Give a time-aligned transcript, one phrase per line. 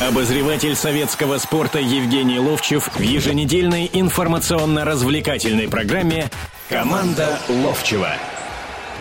[0.00, 6.30] Обозреватель советского спорта Евгений Ловчев в еженедельной информационно-развлекательной программе
[6.68, 8.08] «Команда Ловчева».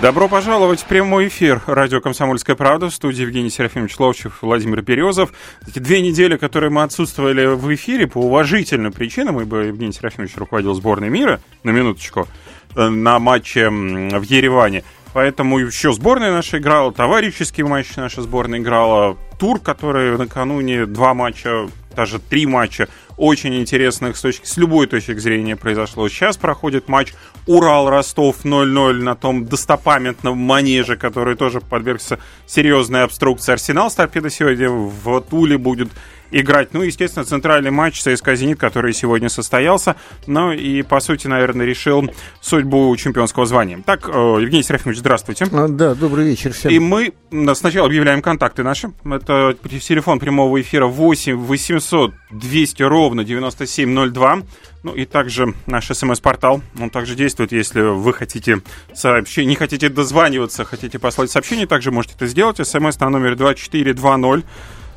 [0.04, 5.34] Добро пожаловать в прямой эфир радио «Комсомольская правда» в студии Евгений Серафимович Ловчев, Владимир Березов.
[5.68, 10.75] Эти две недели, которые мы отсутствовали в эфире по уважительным причинам, ибо Евгений Серафимович руководил
[10.75, 12.28] сборной мира, на минуточку,
[12.75, 14.84] э, на матче в Ереване.
[15.14, 21.68] Поэтому еще сборная наша играла, товарищеский матч наша сборная играла, тур, который накануне два матча,
[21.96, 26.10] даже три матча очень интересных с, точки, с любой точки зрения произошло.
[26.10, 27.14] Сейчас проходит матч
[27.46, 33.52] Урал-Ростов 0-0 на том достопамятном манеже, который тоже подвергся серьезной обструкции.
[33.52, 35.89] Арсенал с торпедо сегодня в Туле будет
[36.33, 36.73] играть.
[36.73, 39.95] Ну, естественно, центральный матч ЦСКА «Зенит», который сегодня состоялся,
[40.28, 42.09] ну и, по сути, наверное, решил
[42.41, 43.81] судьбу чемпионского звания.
[43.86, 45.45] Так, э, Евгений Серафимович, здравствуйте.
[45.52, 46.72] А, да, добрый вечер всем.
[46.72, 47.14] И мы
[47.55, 48.91] сначала объявляем контакты наши.
[49.05, 54.41] Это телефон прямого эфира 8 800 200 ровно 9702.
[54.83, 58.61] Ну и также наш смс-портал, он также действует, если вы хотите
[58.93, 62.58] сообщение, не хотите дозваниваться, хотите послать сообщение, также можете это сделать.
[62.58, 64.45] Смс на номер 2420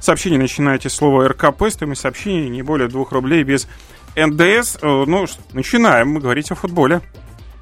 [0.06, 3.66] Сообщение начинаете слово РКП, стоимость сообщения не более 2 рублей без
[4.14, 4.78] НДС.
[4.80, 7.00] Э, ну, начинаем говорить о футболе.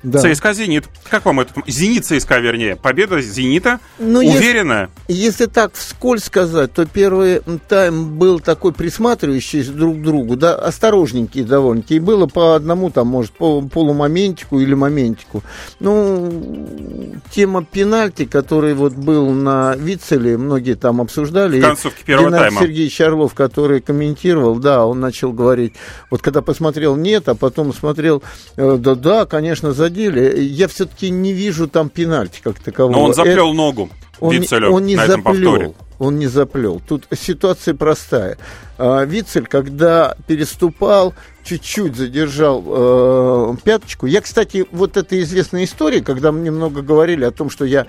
[0.04, 0.20] Да.
[0.20, 0.84] ЦСКА «Зенит».
[1.08, 1.54] Как вам это?
[1.66, 2.76] «Зенит» ЦСКА, вернее.
[2.76, 4.90] Победа «Зенита» ну, уверенная.
[5.08, 10.54] Если, если так вскользь сказать, то первый тайм был такой присматривающий друг к другу, да,
[10.56, 11.96] осторожненький довольно-таки.
[11.96, 15.42] И было по одному, там, может, по полумоментику или моментику.
[15.80, 21.60] Ну, тема пенальти, который вот был на Вицеле, многие там обсуждали.
[21.60, 22.60] В концовке первого Геннадий тайма.
[22.60, 25.72] Сергей Шарлов, который комментировал, да, он начал говорить,
[26.10, 28.22] вот когда посмотрел «нет», а потом смотрел,
[28.56, 32.92] э, да-да, конечно, за деле я все-таки не вижу там пенальти как такового.
[32.92, 33.56] Но он заплел Это...
[33.56, 35.20] ногу он, Вицелю он не на заплел.
[35.20, 35.74] этом повторе.
[35.98, 36.82] Он не заплел.
[36.86, 38.36] Тут ситуация простая.
[38.78, 44.06] А, Вицель, когда переступал, чуть-чуть задержал э, пяточку.
[44.06, 47.86] Я, кстати, вот эта известная история, когда мне много говорили о том, что я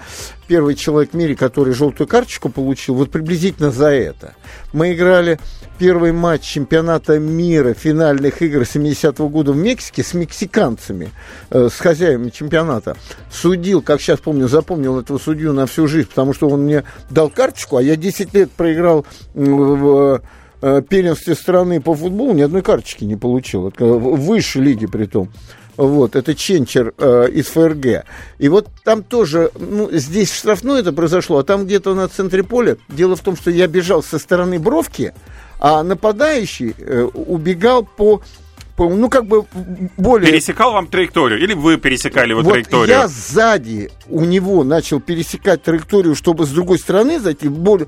[0.48, 4.36] первый человек в мире, который желтую карточку получил, вот приблизительно за это.
[4.72, 5.40] Мы играли
[5.78, 11.12] первый матч чемпионата мира финальных игр 70-го года в Мексике с мексиканцами,
[11.50, 12.96] э, с хозяевами чемпионата.
[13.32, 17.30] Судил, как сейчас помню, запомнил этого судью на всю жизнь, потому что он мне дал
[17.30, 20.22] карточку, а я 10 лет проиграл в
[20.62, 23.68] э, первенстве страны по футболу, ни одной карточки не получил.
[23.68, 25.30] Это в высшей лиге при том.
[25.78, 28.06] Вот, это Ченчер э, из ФРГ.
[28.38, 32.78] И вот там тоже, ну, здесь штрафное это произошло, а там где-то на центре поля.
[32.88, 35.14] Дело в том, что я бежал со стороны бровки,
[35.60, 38.22] а нападающий э, убегал по
[38.78, 39.46] ну, как бы
[39.96, 40.32] более...
[40.32, 41.42] Пересекал вам траекторию?
[41.42, 42.90] Или вы пересекали его вот траекторию?
[42.90, 47.88] я сзади у него начал пересекать траекторию, чтобы с другой стороны зайти, более...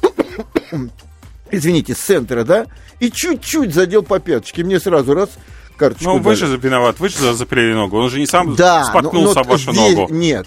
[1.50, 2.66] Извините, с центра, да?
[3.00, 4.62] И чуть-чуть задел по пяточке.
[4.62, 5.30] Мне сразу раз
[5.76, 7.98] карточку Ну, вы же виноват, вы же запилили ногу.
[7.98, 10.12] Он же не сам да, споткнулся об вашу здесь, ногу.
[10.12, 10.46] Нет,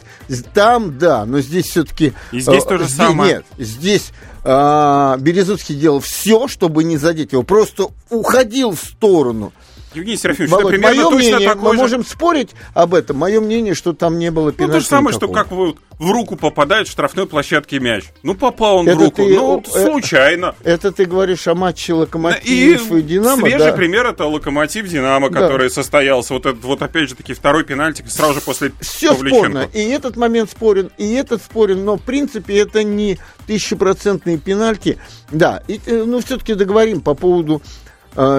[0.53, 2.13] там да, но здесь все-таки...
[2.31, 3.33] И здесь э, то же здесь, самое.
[3.35, 4.11] Нет, здесь
[4.43, 7.43] э, Березутский делал все, чтобы не задеть его.
[7.43, 9.53] Просто уходил в сторону.
[9.93, 11.81] Евгений Серафимович, Володь, это примерно мое точно мнение, такое мы же...
[11.81, 13.17] можем спорить об этом.
[13.17, 15.37] Мое мнение, что там не было пенальти Ну, то же самое, никакого.
[15.37, 18.05] что как вы в руку попадает в штрафной площадке мяч.
[18.23, 20.55] Ну, попал он это в руку, ты, ну, э, случайно.
[20.63, 23.73] Это ты говоришь о матче Локомотив и, и Динамо, свежий да?
[23.73, 25.41] пример это Локомотив Динамо, да.
[25.41, 26.33] который состоялся.
[26.33, 29.67] Вот этот вот опять же таки второй пенальтик сразу же после Все спорно.
[29.73, 34.97] И этот момент спорен, и этот спорен, но в принципе это не тысячепроцентные пенальти.
[35.31, 37.61] Да, и, э, ну все-таки договорим по поводу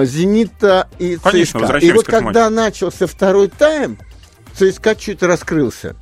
[0.05, 1.77] Зенита и Конечно, ЦСКА.
[1.77, 3.97] И вот когда начался второй тайм,
[4.53, 5.95] ЦСКА чуть раскрылся.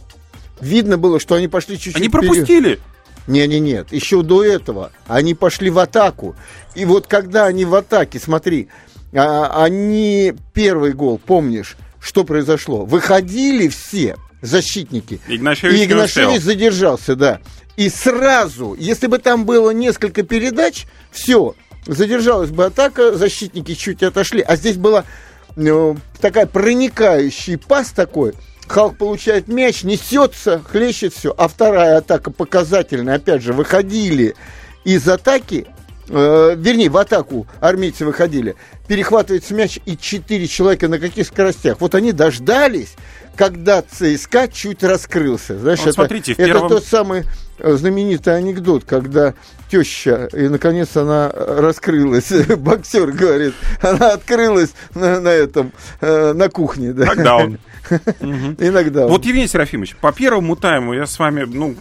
[0.59, 2.79] Видно было, что они пошли чуть-чуть Они пропустили.
[3.27, 3.91] Не, не, нет.
[3.91, 6.35] Еще до этого они пошли в атаку.
[6.75, 8.67] И вот когда они в атаке, смотри,
[9.13, 12.85] а, они первый гол, помнишь, что произошло?
[12.85, 15.19] Выходили все защитники.
[15.27, 17.39] Игнашевич, и Игнашевич задержался, да.
[17.77, 24.41] И сразу, если бы там было несколько передач, все, задержалась бы атака, защитники чуть отошли,
[24.41, 25.05] а здесь была
[25.55, 28.33] э, такая проникающий пас такой,
[28.69, 34.35] Халк получает мяч, несется, хлещет все, а вторая атака показательная, опять же, выходили
[34.83, 35.65] из атаки,
[36.07, 38.55] э, вернее, в атаку армейцы выходили,
[38.87, 41.81] перехватывается мяч и четыре человека на каких скоростях.
[41.81, 42.93] Вот они дождались,
[43.35, 45.57] когда ЦСКА чуть раскрылся.
[45.57, 46.69] Знаешь, вот это, смотрите, это первом...
[46.69, 47.23] тот самый
[47.63, 49.33] знаменитый анекдот, когда
[49.69, 55.71] теща, и наконец она раскрылась, боксер говорит, она открылась на, на этом,
[56.01, 56.93] э, на кухне.
[56.93, 57.05] Да.
[57.05, 57.59] Нокдаун.
[58.19, 59.07] Иногда.
[59.07, 61.75] Вот, Евгений Серафимович, по первому тайму я с вами, ну,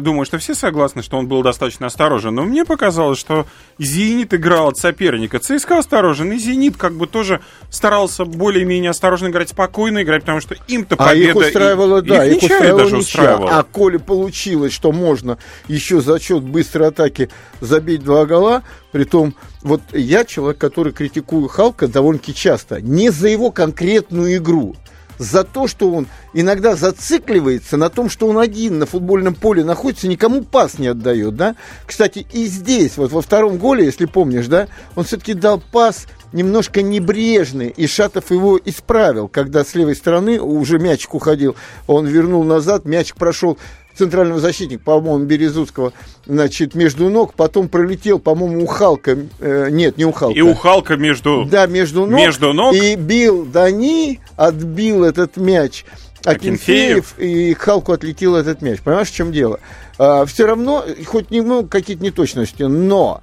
[0.00, 3.46] думаю, что все согласны, что он был достаточно осторожен, но мне показалось, что
[3.78, 5.38] «Зенит» играл от соперника.
[5.38, 7.40] ЦСКА осторожен, и «Зенит» как бы тоже
[7.70, 11.12] старался более-менее осторожно играть, спокойно играть, потому что им-то победа...
[11.12, 13.50] А их устраивало, да, их, их устраивало даже устраивало.
[13.58, 17.30] А коли получилось, что можно еще за счет быстрой атаки
[17.60, 18.62] забить два гола,
[18.92, 24.76] при том, вот я человек, который критикую Халка довольно-таки часто, не за его конкретную игру,
[25.18, 30.08] за то, что он иногда зацикливается на том, что он один на футбольном поле находится,
[30.08, 31.56] никому пас не отдает, да.
[31.86, 36.82] Кстати, и здесь, вот во втором голе, если помнишь, да, он все-таки дал пас немножко
[36.82, 41.56] небрежный, и Шатов его исправил, когда с левой стороны уже мячик уходил,
[41.86, 43.58] он вернул назад, мячик прошел
[43.98, 45.92] центрального защитника, по-моему, Березутского,
[46.24, 50.38] значит, между ног, потом пролетел, по-моему, у Халка, э, нет, не у Халка.
[50.38, 51.44] И у Халка между...
[51.50, 52.20] Да, между ног.
[52.20, 52.74] Между ног.
[52.74, 55.84] И бил Дани, отбил этот мяч.
[56.24, 58.80] Акинфеев, и Халку отлетел этот мяч.
[58.80, 59.60] Понимаешь, в чем дело?
[59.98, 63.22] А, все равно, хоть немного какие-то неточности, но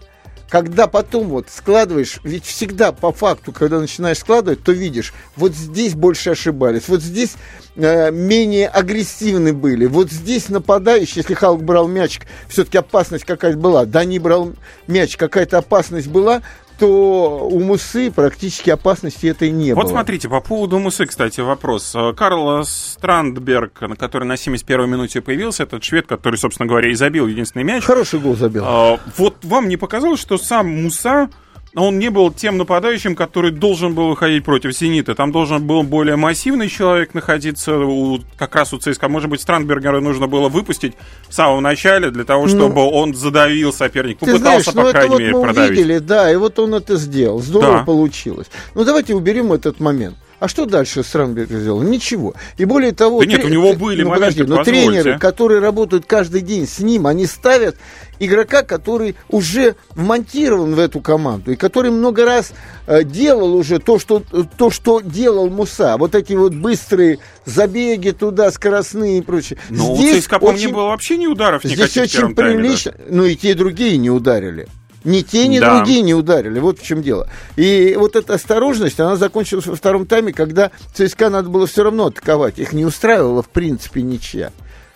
[0.49, 5.95] когда потом вот складываешь, ведь всегда по факту, когда начинаешь складывать, то видишь, вот здесь
[5.95, 7.33] больше ошибались, вот здесь
[7.75, 13.85] э, менее агрессивны были, вот здесь нападающий, если Халк брал мячик, все-таки опасность какая-то была,
[13.85, 14.53] да не брал
[14.87, 16.41] мяч, какая-то опасность была,
[16.79, 19.83] то у Мусы практически опасности этой не вот было.
[19.83, 21.93] Вот смотрите, по поводу Мусы, кстати, вопрос.
[21.95, 27.27] Э, Карл Страндберг, который на 71-й минуте появился, этот швед, который, собственно говоря, и забил
[27.27, 27.83] единственный мяч.
[27.83, 28.63] Хороший гол забил.
[28.65, 31.29] А, вот вам не показалось, что сам Муса
[31.75, 35.13] он не был тем нападающим, который должен был выходить против «Зенита».
[35.13, 39.09] Там должен был более массивный человек находиться, у, как раз у ЦСКА.
[39.09, 40.93] Может быть, Странбергера нужно было выпустить
[41.27, 44.25] в самом начале для того, чтобы ну, он задавил соперника.
[44.25, 45.71] Попытался, знаешь, ну, по крайней вот мере, мы продавить.
[45.71, 47.41] Увидели, да, и вот он это сделал.
[47.41, 47.83] Здорово да.
[47.83, 48.47] получилось.
[48.73, 50.15] Ну, давайте уберем этот момент.
[50.45, 51.81] А что дальше Странберг сделал?
[51.81, 52.35] Ничего.
[52.57, 53.19] И более того...
[53.21, 56.77] Да нет, у него были ну, моменты, подожди, но тренеры, которые работают каждый день с
[56.77, 57.77] ним, они ставят
[58.19, 62.53] игрока, который уже вмонтирован в эту команду и который много раз
[62.85, 64.21] э, делал уже то что,
[64.55, 65.97] то, что делал Муса.
[65.97, 69.57] Вот эти вот быстрые забеги туда, скоростные и прочее.
[69.71, 72.91] Но здесь у ЦСКА, очень, не было вообще ни ударов Здесь очень прилично.
[72.91, 73.15] Тайме, да?
[73.15, 74.67] Ну и те, и другие не ударили.
[75.05, 75.77] Ни те, ни да.
[75.77, 76.59] другие не ударили.
[76.59, 77.29] Вот в чем дело.
[77.55, 82.07] И вот эта осторожность, она закончилась во втором тайме, когда ЦСКА надо было все равно
[82.07, 82.57] атаковать.
[82.57, 84.51] Их не устраивала, в принципе, ничья.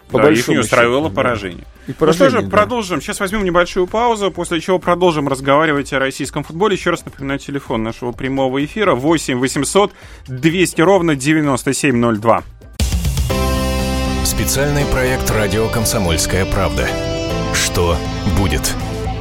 [0.09, 1.65] По да, их не устраивало счету, поражение.
[1.87, 2.25] И поражение.
[2.25, 2.57] Ну что же, да.
[2.57, 3.01] продолжим.
[3.01, 6.75] Сейчас возьмем небольшую паузу, после чего продолжим разговаривать о российском футболе.
[6.75, 9.91] Еще раз напоминаю телефон нашего прямого эфира 8 800
[10.27, 12.43] 200 ровно 9702.
[14.25, 16.87] Специальный проект «Радио Комсомольская правда».
[17.53, 17.95] Что
[18.37, 18.75] будет?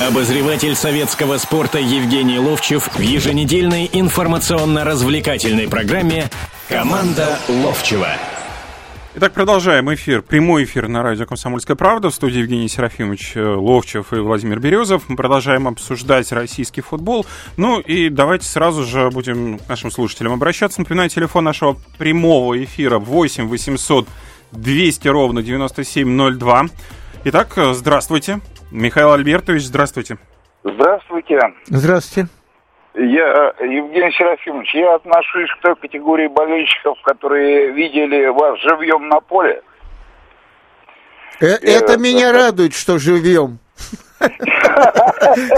[0.00, 6.30] Обозреватель советского спорта Евгений Ловчев в еженедельной информационно-развлекательной программе
[6.68, 8.06] «Команда Ловчева».
[9.16, 10.22] Итак, продолжаем эфир.
[10.22, 12.10] Прямой эфир на радио «Комсомольская правда».
[12.10, 15.08] В студии Евгений Серафимович э, Ловчев и Владимир Березов.
[15.08, 17.26] Мы продолжаем обсуждать российский футбол.
[17.56, 20.80] Ну и давайте сразу же будем нашим слушателям обращаться.
[20.80, 24.06] Напоминаю, телефон нашего прямого эфира 8 800
[24.52, 26.66] 200 ровно 9702.
[27.24, 28.38] Итак, э, здравствуйте.
[28.70, 30.18] Михаил Альбертович, здравствуйте.
[30.62, 31.38] Здравствуйте.
[31.66, 32.28] Здравствуйте.
[32.94, 39.62] Я, Евгений Серафимович, я отношусь к той категории болельщиков, которые видели вас живьем на поле.
[41.40, 42.38] Э, это э, меня это...
[42.38, 43.58] радует, что живьем.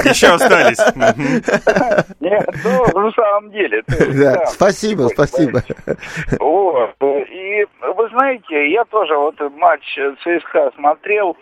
[0.05, 0.79] Еще остались.
[2.21, 3.83] Нет, ну, на самом деле.
[3.89, 5.63] Да, спасибо, спасибо.
[6.39, 6.95] Вот.
[7.01, 7.40] И
[8.01, 11.37] вы знаете, я тоже вот матч ЦСКА смотрел,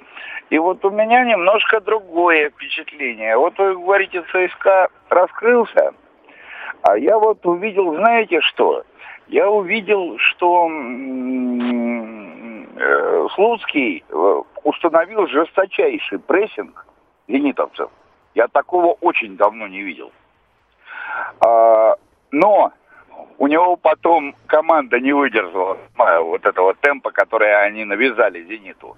[0.50, 3.36] и вот у меня немножко другое впечатление.
[3.36, 5.94] Вот вы говорите, ЦСКА раскрылся,
[6.82, 8.82] а я вот увидел, знаете что?
[9.28, 10.68] Я увидел, что
[12.76, 16.86] э, Слуцкий э, установил жесточайший прессинг
[17.28, 17.90] зенитовцев.
[18.34, 20.10] Я такого очень давно не видел.
[21.40, 21.94] А,
[22.32, 22.72] но
[23.38, 28.96] у него потом команда не выдержала вот этого темпа, который они навязали «Зениту».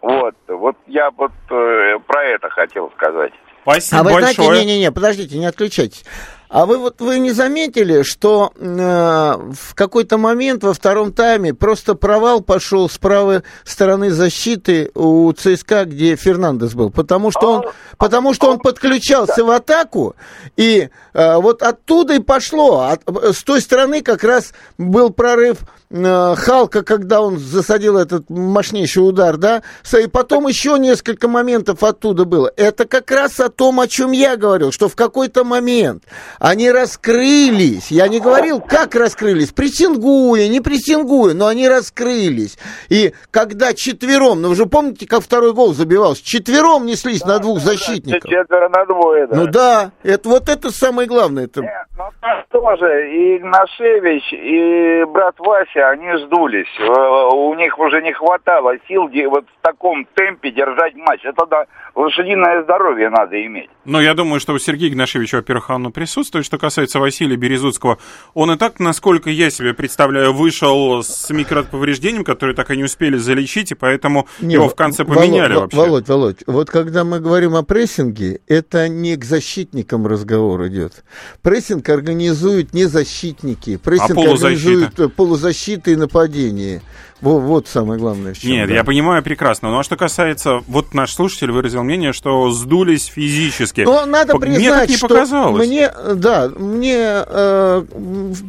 [0.00, 3.32] Вот, вот я вот э, про это хотел сказать.
[3.62, 4.34] Спасибо а вы большое.
[4.34, 6.04] знаете, не-не-не, подождите, не отключайтесь.
[6.48, 11.94] А вы вот вы не заметили, что э, в какой-то момент во втором тайме просто
[11.94, 17.64] провал пошел с правой стороны защиты у ЦСКА, где Фернандес был, потому что он,
[17.98, 20.16] потому что он подключался в атаку,
[20.56, 22.80] и э, вот оттуда и пошло.
[22.80, 25.58] От, с той стороны как раз был прорыв
[25.90, 29.62] Э, Халка, когда он засадил этот мощнейший удар, да,
[29.98, 32.52] и потом еще несколько моментов оттуда было.
[32.56, 36.04] Это как раз о том, о чем я говорил, что в какой-то момент
[36.38, 37.90] они раскрылись.
[37.90, 42.58] Я не говорил, как раскрылись, прессингуя, не прессингуя, но они раскрылись.
[42.88, 47.60] И когда четвером, ну вы же помните, как второй гол забивался, четвером неслись на двух
[47.60, 48.30] защитников.
[48.30, 49.36] Четверо на двое, да.
[49.36, 51.44] Ну да, это, вот это самое главное.
[51.44, 51.62] Это...
[51.62, 52.04] Нет, ну
[52.50, 56.66] тоже, и Игнашевич, и брат Вася они сдулись.
[56.78, 61.24] Э, у них уже не хватало сил вот в таком темпе держать матч.
[61.24, 61.64] Это да,
[61.94, 63.70] лошадиное здоровье надо иметь.
[63.84, 66.27] Но я думаю, что у Сергея Игнашевича, во-первых, оно присутствует.
[66.28, 67.98] Что касается Василия Березутского,
[68.34, 73.16] он и так, насколько я себе представляю, вышел с микроповреждением, которые так и не успели
[73.16, 75.76] залечить, и поэтому не, его в конце поменяли Володь, вообще.
[75.76, 81.04] Володь, Володь, вот когда мы говорим о прессинге, это не к защитникам разговор идет.
[81.42, 83.76] Прессинг организуют не защитники.
[83.76, 86.82] Прессинг а организуют полузащиты защиты и нападения.
[87.20, 88.34] Вот, вот самое главное.
[88.34, 88.74] Чем, Нет, да.
[88.74, 89.70] я понимаю прекрасно.
[89.70, 93.80] Ну а что касается, вот наш слушатель выразил мнение, что сдулись физически.
[93.80, 95.66] Но надо По, признать, мне так не что показалось.
[95.66, 97.84] Мне, да, мне э,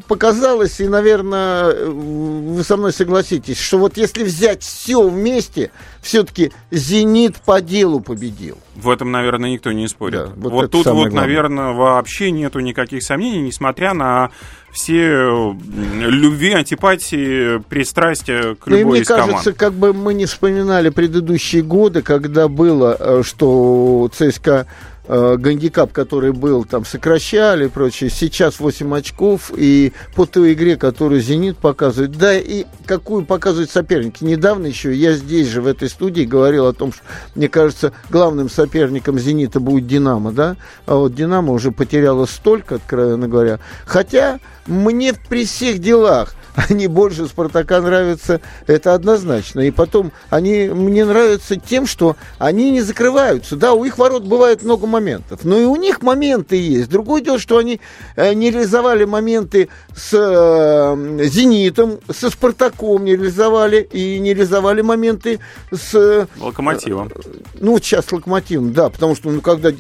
[0.08, 5.72] показалось, и, наверное, вы со мной согласитесь, что вот если взять все вместе,
[6.02, 8.58] все-таки «Зенит» по делу победил.
[8.82, 10.20] В этом, наверное, никто не спорит.
[10.20, 11.22] Да, вот вот тут вот, главное.
[11.22, 14.32] наверное, вообще нету никаких сомнений, несмотря на
[14.72, 15.56] все
[15.96, 19.58] любви, антипатии, пристрастия к любой И мне из кажется, команд.
[19.58, 24.68] как бы мы не вспоминали предыдущие годы, когда было, э, что ЦСКА
[25.10, 28.10] э, гандикап, который был, там сокращали и прочее.
[28.10, 34.24] Сейчас 8 очков, и по той игре, которую «Зенит» показывает, да, и какую показывают соперники.
[34.24, 37.04] Недавно еще я здесь же, в этой студии, говорил о том, что,
[37.36, 43.28] мне кажется, главным соперником «Зенита» будет «Динамо», да, а вот «Динамо» уже потеряла столько, откровенно
[43.28, 43.60] говоря.
[43.86, 49.62] Хотя мне при всех делах они больше Спартака нравятся, это однозначно.
[49.62, 53.56] И потом, они мне нравятся тем, что они не закрываются.
[53.56, 56.90] Да, у их ворот бывает много моментов, но и у них моменты есть.
[56.90, 57.80] Другое дело, что они
[58.16, 65.40] э, не реализовали моменты с э, «Зенитом», со «Спартаком» не реализовали, и не реализовали моменты
[65.72, 65.94] с...
[65.94, 67.10] Э, «Локомотивом».
[67.14, 67.20] Э,
[67.60, 69.72] ну, сейчас с «Локомотивом», да, потому что, ну, когда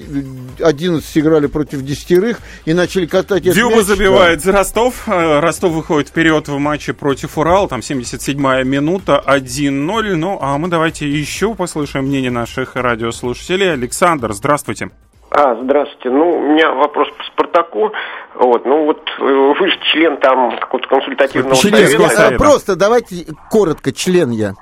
[0.60, 3.44] 11 играли против десятерых и начали катать...
[3.44, 4.46] Дюба забивает да.
[4.46, 10.16] за Ростов, Ростов выходит вперед в матче против Урала, там 77-я минута, 1-0.
[10.16, 13.74] Ну, а мы давайте еще послушаем мнение наших радиослушателей.
[13.74, 14.90] Александр, здравствуйте.
[15.32, 16.10] А, здравствуйте.
[16.10, 17.92] Ну, у меня вопрос по Спартаку.
[18.36, 22.38] Вот, ну вот э, вы же член там какого-то консультативного член, совета.
[22.38, 24.54] Просто давайте коротко, член я.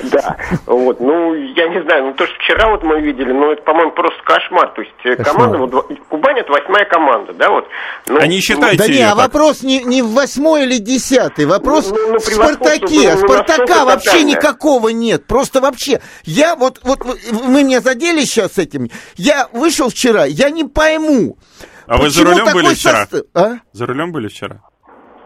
[0.00, 3.62] Да, вот, ну, я не знаю, ну, то, что вчера вот мы видели, ну, это,
[3.62, 5.50] по-моему, просто кошмар, то есть э, кошмар.
[5.50, 7.66] команда, вот, Кубань это восьмая команда, да, вот.
[8.08, 11.90] Ну, а не считайте Да не, а вопрос не, не в восьмой или десятый, вопрос
[11.90, 17.62] ну, ну, в Спартаке, ну, Спартака вообще никакого нет, просто вообще, я вот, вот, вы
[17.64, 21.36] меня задели сейчас этим, я вышел вчера, я не пойму,
[21.86, 23.06] а вы за рулем были вчера?
[23.06, 23.22] Состав...
[23.34, 23.56] А?
[23.72, 24.62] За рулем были вчера?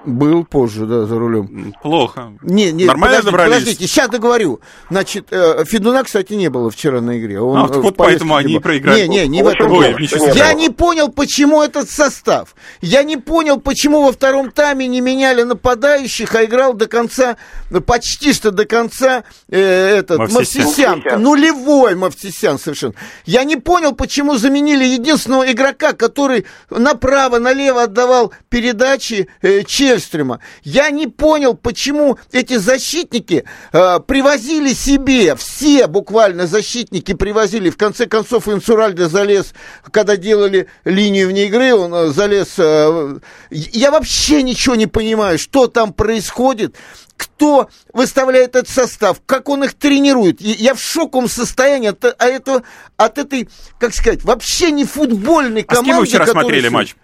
[0.06, 1.74] Был позже, да, за рулем.
[1.82, 2.32] Плохо.
[2.40, 3.54] Не, не, Нормально подождите, добрались?
[3.54, 4.60] Подождите, сейчас договорю.
[4.88, 7.40] Значит, э, Федуна, кстати, не было вчера на игре.
[7.40, 9.06] Он, а, вот поэтому они и проиграли.
[9.06, 9.72] Не, не, не в этом.
[9.72, 9.96] Ой,
[10.34, 12.54] Я не понял, почему этот состав.
[12.80, 17.36] Я не понял, почему во втором тайме не меняли нападающих, а играл до конца,
[17.84, 21.02] почти что до конца э, этот Мавсисян.
[21.18, 22.94] Нулевой Мавсисян совершенно.
[23.24, 29.64] Я не понял, почему заменили единственного игрока, который направо, налево отдавал передачи э,
[29.96, 30.40] Хельстрема.
[30.62, 37.70] Я не понял, почему эти защитники э, привозили себе, все буквально защитники привозили.
[37.70, 39.54] В конце концов, Инсуральда залез,
[39.90, 42.54] когда делали линию вне игры, он э, залез.
[42.58, 43.18] Э,
[43.50, 46.76] я вообще ничего не понимаю, что там происходит
[47.16, 50.38] кто выставляет этот состав, как он их тренирует.
[50.42, 52.62] Я в шоковом состоянии от, от, этого,
[52.98, 53.48] от этой,
[53.80, 55.90] как сказать, вообще не футбольной команды.
[55.90, 56.94] А с кем вы вчера смотрели матч?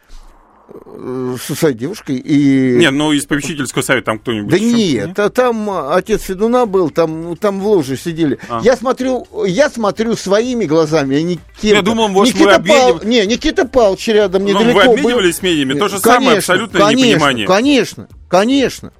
[1.44, 2.76] Со своей девушкой и...
[2.76, 4.76] Не, ну из попечительского совета там кто-нибудь Да еще?
[4.76, 8.38] нет, а там отец Федуна был, там, ну, там в ложе сидели.
[8.48, 8.60] А.
[8.62, 13.00] Я смотрю, я смотрю своими глазами, а не кем Я думал, может, Никита мы Пал...
[13.02, 15.48] Не, Никита Павлович рядом недалеко Ну, вы обменивались был.
[15.48, 17.46] мнениями, то же конечно, самое, абсолютно конечно, непонимание.
[17.46, 18.92] Конечно, конечно,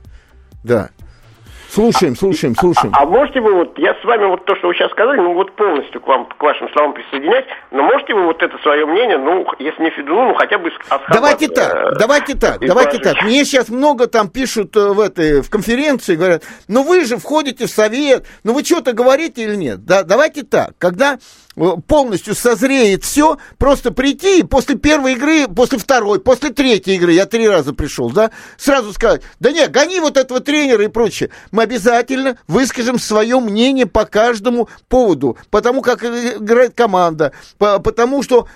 [0.65, 0.91] да.
[1.73, 2.93] Слушаем, слушаем, слушаем.
[2.95, 5.33] А, а можете вы вот, я с вами вот то, что вы сейчас сказали, ну
[5.33, 9.17] вот полностью к вам, к вашим словам присоединять, но можете вы вот это свое мнение,
[9.17, 13.23] ну, если не Федуну, ну хотя бы Асхабад, Давайте так, э, давайте так, давайте так.
[13.23, 17.65] Мне сейчас много там пишут э, в этой, в конференции, говорят, ну вы же входите
[17.65, 19.87] в совет, ну вы что-то говорите или нет?
[19.87, 21.17] Да, давайте так, когда
[21.87, 27.27] полностью созреет все, просто прийти и после первой игры, после второй, после третьей игры, я
[27.27, 31.31] три раза пришел, да, сразу сказать, да нет, гони вот этого тренера и прочее.
[31.51, 38.47] Мы обязательно выскажем свое мнение по каждому поводу, потому как играет команда, по, потому что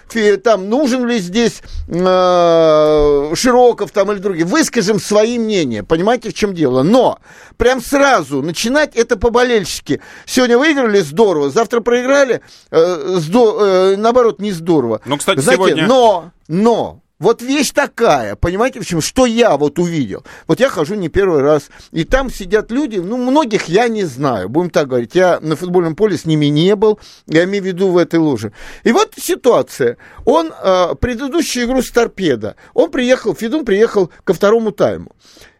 [0.42, 4.46] там нужен ли здесь э, Широков там или другие.
[4.46, 6.82] Выскажем свои мнения, понимаете, в чем дело.
[6.82, 7.18] Но
[7.56, 10.00] прям сразу начинать это по-болельщики.
[10.24, 12.85] Сегодня выиграли здорово, завтра проиграли, э,
[13.18, 15.00] здо, э, наоборот, не здорово.
[15.04, 15.86] Ну, кстати, Знаете, сегодня...
[15.86, 19.00] Но, но, вот вещь такая, понимаете, почему?
[19.00, 20.22] Что я вот увидел?
[20.46, 24.50] Вот я хожу не первый раз, и там сидят люди, ну, многих я не знаю,
[24.50, 25.14] будем так говорить.
[25.14, 28.52] Я на футбольном поле с ними не был, я имею в виду в этой луже.
[28.84, 29.96] И вот ситуация.
[30.26, 35.12] Он, э, предыдущую игру с торпедо, он приехал, Федун приехал ко второму тайму.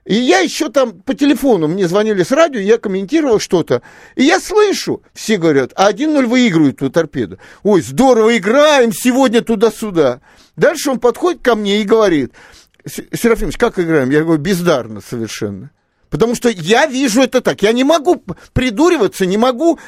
[0.06, 3.82] И я еще там по телефону, мне звонили с радио, я комментировал что-то.
[4.14, 7.38] И я слышу, все говорят, а 1-0 выигрывают у торпеда.
[7.64, 10.20] Ой, здорово играем сегодня туда-сюда.
[10.54, 12.32] Дальше он подходит ко мне и говорит,
[12.86, 14.10] Серафимович, как играем?
[14.10, 15.72] Я говорю, бездарно совершенно.
[16.08, 17.62] Потому что я вижу это так.
[17.62, 18.22] Я не могу
[18.52, 19.80] придуриваться, не могу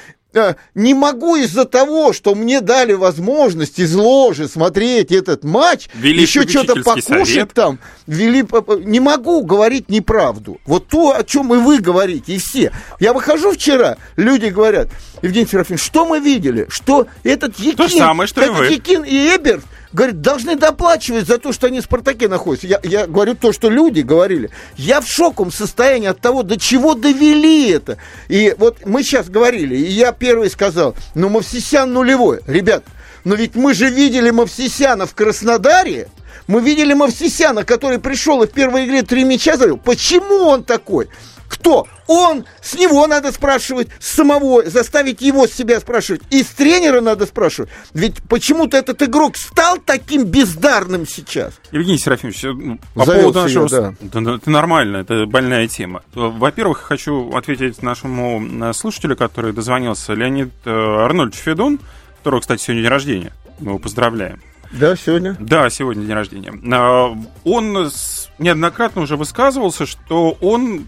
[0.75, 6.47] не могу из-за того, что мне дали возможность из ложи смотреть этот матч, Вели еще
[6.47, 7.53] что-то покушать совет.
[7.55, 8.45] там, вели,
[8.85, 10.61] не могу говорить неправду.
[10.67, 12.73] Вот то, о чем и вы говорите, и все.
[13.01, 14.89] Я выхожу вчера, люди говорят,
[15.23, 16.67] Евгений Серафимович, что мы видели?
[16.69, 19.65] Что этот Якин, то самое, что этот Якин и Эберт
[19.99, 22.69] говорит, должны доплачивать за то, что они в «Спартаке» находятся.
[22.69, 24.51] Я, я говорю то, что люди говорили.
[24.77, 27.99] Я в шоковом состоянии от того, до чего довели это.
[28.29, 32.41] И вот мы сейчас говорили, и я первый сказал, ну, Мавсисян нулевой.
[32.47, 32.85] Ребят,
[33.25, 36.07] но ведь мы же видели Мавсисяна в Краснодаре,
[36.47, 39.79] мы видели Мавсисяна, который пришел и в первой игре три мяча забил.
[39.79, 41.09] Почему он такой?
[41.49, 41.87] Кто?
[42.07, 46.23] Он, с него надо спрашивать, с самого, заставить его себя спрашивать.
[46.31, 47.71] И с тренера надо спрашивать.
[47.95, 51.55] Ведь почему-то этот игрок стал таким бездарным сейчас.
[51.73, 53.69] Евгений Серафимович, ну, по Завелся поводу нашего...
[53.69, 54.35] Я, да.
[54.37, 56.03] Это нормально, это больная тема.
[56.15, 61.81] Во-первых, хочу ответить нашему э, слушателю, который дозвонился, Леонид э, Арнольдович Федун,
[62.19, 63.33] которого, кстати, сегодня день рождения.
[63.59, 64.41] Мы его поздравляем.
[64.71, 65.35] Да, сегодня?
[65.41, 66.53] Да, сегодня день рождения.
[66.53, 67.91] Э, он
[68.39, 70.87] неоднократно уже высказывался, что он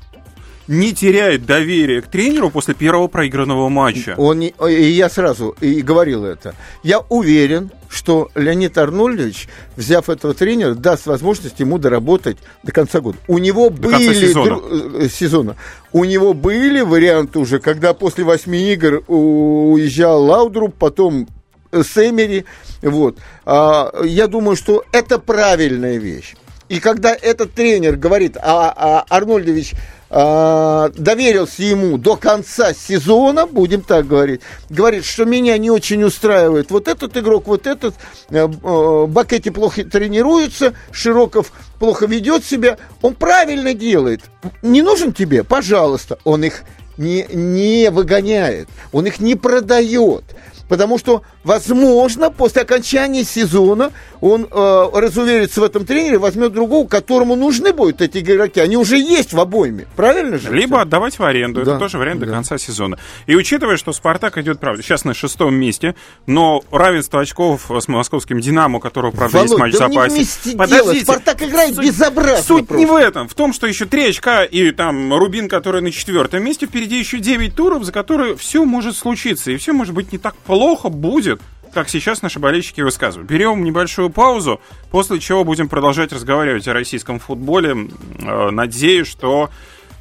[0.71, 4.15] не теряет доверия к тренеру после первого проигранного матча.
[4.17, 6.55] Он не, я сразу и говорил это.
[6.85, 13.19] Я уверен, что Леонид Арнольдович, взяв этого тренера, даст возможность ему доработать до конца года.
[13.27, 14.61] У него до были сезона.
[14.95, 15.57] Э, сезона.
[15.93, 21.27] У него были варианты уже, когда после восьми игр уезжал Лаудруб, потом
[21.73, 22.45] Сэмери.
[22.81, 23.19] Вот.
[23.45, 26.37] А, я думаю, что это правильная вещь.
[26.69, 29.75] И когда этот тренер говорит, а, а Арнольдович
[30.11, 36.71] э, доверился ему до конца сезона, будем так говорить, говорит, что меня не очень устраивает
[36.71, 37.95] вот этот игрок, вот этот,
[38.31, 44.21] э, э, Бакетти плохо тренируется, Широков плохо ведет себя, он правильно делает.
[44.63, 45.45] Не нужен тебе?
[45.45, 46.19] Пожалуйста.
[46.25, 46.63] Он их
[47.01, 50.25] не, не выгоняет, он их не продает.
[50.71, 57.35] Потому что, возможно, после окончания сезона он э, разуверится в этом тренере, возьмет другого, которому
[57.35, 58.61] нужны будут эти игроки.
[58.61, 59.89] Они уже есть в обойме.
[59.97, 60.55] Правильно же?
[60.55, 60.83] Либо все?
[60.83, 61.65] отдавать в аренду.
[61.65, 61.73] Да.
[61.73, 62.27] Это тоже вариант да.
[62.27, 63.01] до конца сезона.
[63.27, 65.97] И учитывая, что Спартак идет, правда, сейчас на шестом месте,
[66.29, 70.57] но равенство очков с московским Динамо, которого, правда, Володь, есть матч да в запасе.
[70.57, 72.45] Подождите, Спартак играет суть, безобразно.
[72.45, 72.79] Суть просто.
[72.79, 73.27] не в этом.
[73.27, 77.19] В том, что еще три очка и там Рубин, который на четвертом месте, впереди еще
[77.19, 79.51] девять туров, за которые все может случиться.
[79.51, 81.41] И все может быть не так плохо плохо будет,
[81.73, 83.31] как сейчас наши болельщики высказывают.
[83.31, 87.89] Берем небольшую паузу, после чего будем продолжать разговаривать о российском футболе.
[88.19, 89.49] Э, надеюсь, что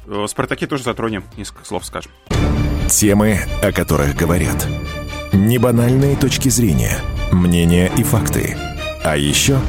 [0.06, 2.12] э, Спартака тоже затронем, несколько слов скажем.
[2.90, 4.68] Темы, о которых говорят.
[5.32, 6.98] Небанальные точки зрения,
[7.32, 8.54] мнения и факты.
[9.02, 9.60] А еще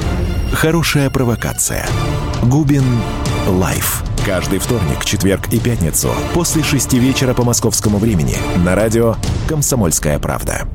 [0.51, 1.87] хорошая провокация.
[2.43, 2.83] Губин
[3.47, 4.03] Live.
[4.25, 9.15] Каждый вторник, четверг и пятницу после шести вечера по московскому времени на радио
[9.47, 10.67] «Комсомольская правда».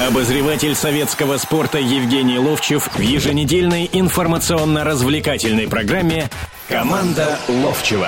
[0.00, 6.30] Обозреватель «Советского спорта» Евгений Ловчев в еженедельной информационно-развлекательной программе
[6.68, 8.06] «Команда Ловчева».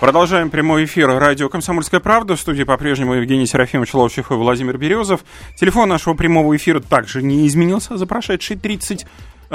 [0.00, 2.36] Продолжаем прямой эфир радио «Комсомольская правда».
[2.36, 5.24] В студии по-прежнему Евгений Серафимович Ловчев и Владимир Березов.
[5.58, 9.06] Телефон нашего прямого эфира также не изменился за прошедшие 30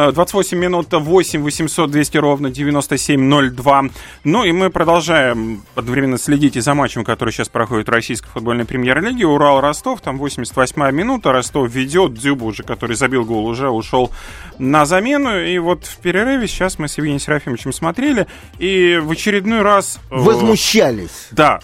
[0.08, 3.84] 28 минут 8 800 200 ровно 9702.
[4.24, 8.64] Ну и мы продолжаем одновременно следить и за матчем, который сейчас проходит в российской футбольной
[8.64, 9.26] премьер-лиге.
[9.26, 14.12] Урал-Ростов, там 88 минута, Ростов ведет, Дзюбу уже, который забил гол, уже ушел
[14.58, 15.38] на замену.
[15.38, 20.00] И вот в перерыве сейчас мы с Евгением Серафимовичем смотрели, и в очередной раз...
[20.10, 21.28] Э, Возмущались.
[21.32, 21.60] Да.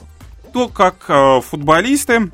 [0.51, 2.29] То, как э, футболисты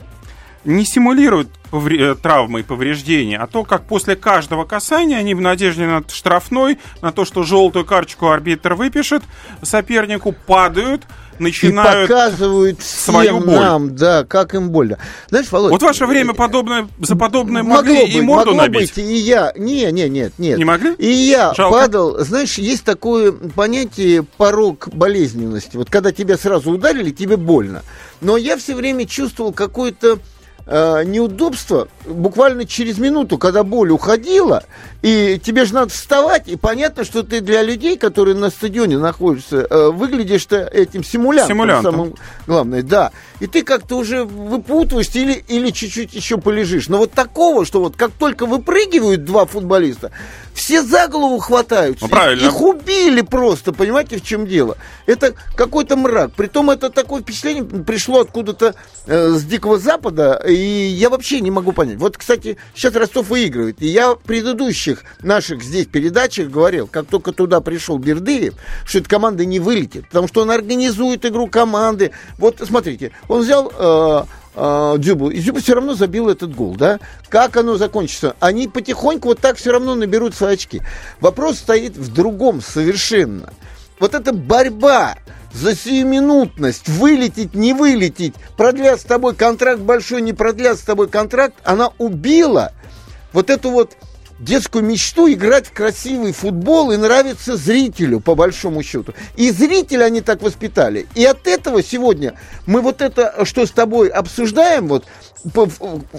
[0.63, 5.85] не симулируют э, травмы и повреждения, а то, как после каждого касания они в надежде
[5.85, 9.23] на штрафной, на то, что желтую карточку арбитр выпишет,
[9.63, 11.03] сопернику падают,
[11.39, 13.55] начинают и показывают свою боль.
[13.55, 14.99] нам, да, как им больно.
[15.29, 15.71] Знаешь, Володь...
[15.71, 18.95] Вот ваше время подобное, за подобное могли могло и быть, морду могло набить.
[18.95, 19.51] Быть, и я...
[19.57, 20.57] Не, не, нет, нет.
[20.57, 20.93] Не могли?
[20.93, 21.79] И я Жалко.
[21.79, 22.19] падал...
[22.19, 25.77] Знаешь, есть такое понятие порог болезненности.
[25.77, 27.81] Вот когда тебя сразу ударили, тебе больно.
[28.21, 30.19] Но я все время чувствовал какое-то
[30.65, 34.63] э, неудобство буквально через минуту, когда боль уходила,
[35.01, 39.67] и тебе же надо вставать, и понятно, что ты для людей, которые на стадионе находятся,
[39.69, 41.55] э, выглядишь-то этим симулянтом.
[41.55, 41.91] Симулянтом.
[41.91, 42.15] Самым
[42.47, 43.11] главное, да.
[43.39, 46.87] И ты как-то уже выпутываешься или, или чуть-чуть еще полежишь.
[46.89, 50.11] Но вот такого, что вот как только выпрыгивают два футболиста,
[50.53, 52.05] все за голову хватаются.
[52.05, 52.47] Ну, правильно.
[52.47, 54.77] Их убили просто, понимаете, в чем дело?
[55.05, 56.31] Это какой-то мрак.
[56.33, 58.75] Притом это такое впечатление пришло откуда-то
[59.07, 61.97] э, с Дикого Запада, и я вообще не могу понять.
[61.97, 63.81] Вот, кстати, сейчас Ростов выигрывает.
[63.81, 68.53] И я в предыдущих наших здесь передачах говорил, как только туда пришел Бердыев,
[68.85, 72.11] что эта команда не вылетит, потому что он организует игру команды.
[72.37, 73.71] Вот, смотрите, он взял...
[73.77, 74.23] Э,
[74.55, 75.29] э, Дзюбу.
[75.29, 76.99] И Дзюба все равно забил этот гол, да?
[77.29, 78.35] Как оно закончится?
[78.39, 80.81] Они потихоньку вот так все равно наберут свои очки.
[81.19, 83.53] Вопрос стоит в другом совершенно.
[83.99, 85.15] Вот эта борьба
[85.53, 91.55] за сиюминутность, вылететь, не вылететь, продлят с тобой контракт большой, не продлят с тобой контракт,
[91.63, 92.71] она убила
[93.33, 93.97] вот эту вот
[94.41, 99.13] детскую мечту играть в красивый футбол и нравится зрителю, по большому счету.
[99.37, 101.07] И зрителя они так воспитали.
[101.15, 102.33] И от этого сегодня
[102.65, 105.05] мы вот это, что с тобой обсуждаем, вот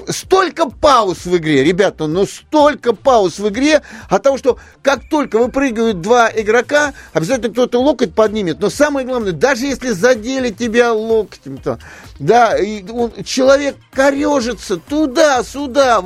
[0.08, 5.38] столько пауз в игре, ребята, но столько пауз в игре от того, что как только
[5.38, 8.60] выпрыгивают два игрока, обязательно кто-то локоть поднимет.
[8.60, 11.78] Но самое главное, даже если задели тебя локтем, то,
[12.18, 16.02] да, и он, человек корежится туда-сюда,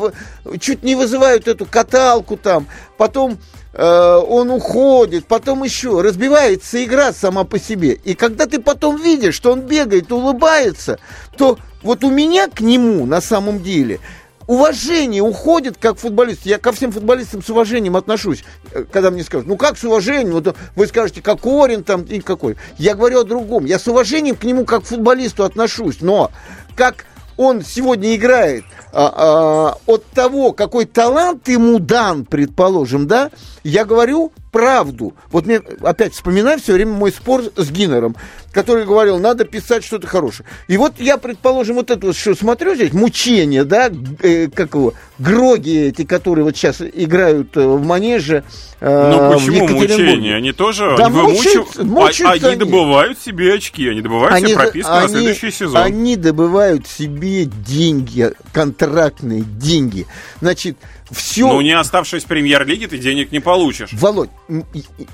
[0.61, 1.65] чуть не вызывают эту
[2.07, 2.67] каталку там,
[2.97, 3.39] потом
[3.79, 7.93] Э, он уходит, потом еще разбивается игра сама по себе.
[7.93, 10.99] И когда ты потом видишь, что он бегает, улыбается,
[11.37, 14.01] то вот у меня к нему на самом деле
[14.47, 16.47] уважение уходит как футболист.
[16.47, 20.33] Я ко всем футболистам с уважением отношусь, э, когда мне скажут, ну как с уважением?
[20.33, 22.57] Вот вы скажете, как Орин там и какой.
[22.79, 23.67] Я говорю о другом.
[23.67, 26.31] Я с уважением к нему как к футболисту отношусь, но
[26.75, 27.05] как
[27.37, 33.31] он сегодня играет а, а, от того, какой талант ему дан, предположим, да,
[33.63, 35.15] я говорю правду.
[35.31, 38.17] Вот мне опять вспоминаю все время мой спор с Гиннером,
[38.53, 40.49] который говорил, надо писать что-то хорошее.
[40.67, 43.91] И вот я, предположим, вот это вот, что смотрю здесь, мучение, да,
[44.23, 48.45] э, как его, гроги эти, которые вот сейчас играют э, в манеже
[48.81, 50.37] э, Ну почему мучение?
[50.37, 54.47] Они тоже да, они мучают, мучают, а, они, они добывают себе очки, они добывают они,
[54.47, 55.83] себе прописку они, на следующий сезон.
[55.83, 60.07] Они добывают себе деньги, контрактные деньги.
[60.41, 60.79] Значит,
[61.11, 61.49] все...
[61.49, 63.91] Ну, не оставшись в премьер-лиге, ты денег не получишь.
[63.93, 64.31] Володь,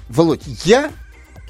[0.09, 0.91] Володь, я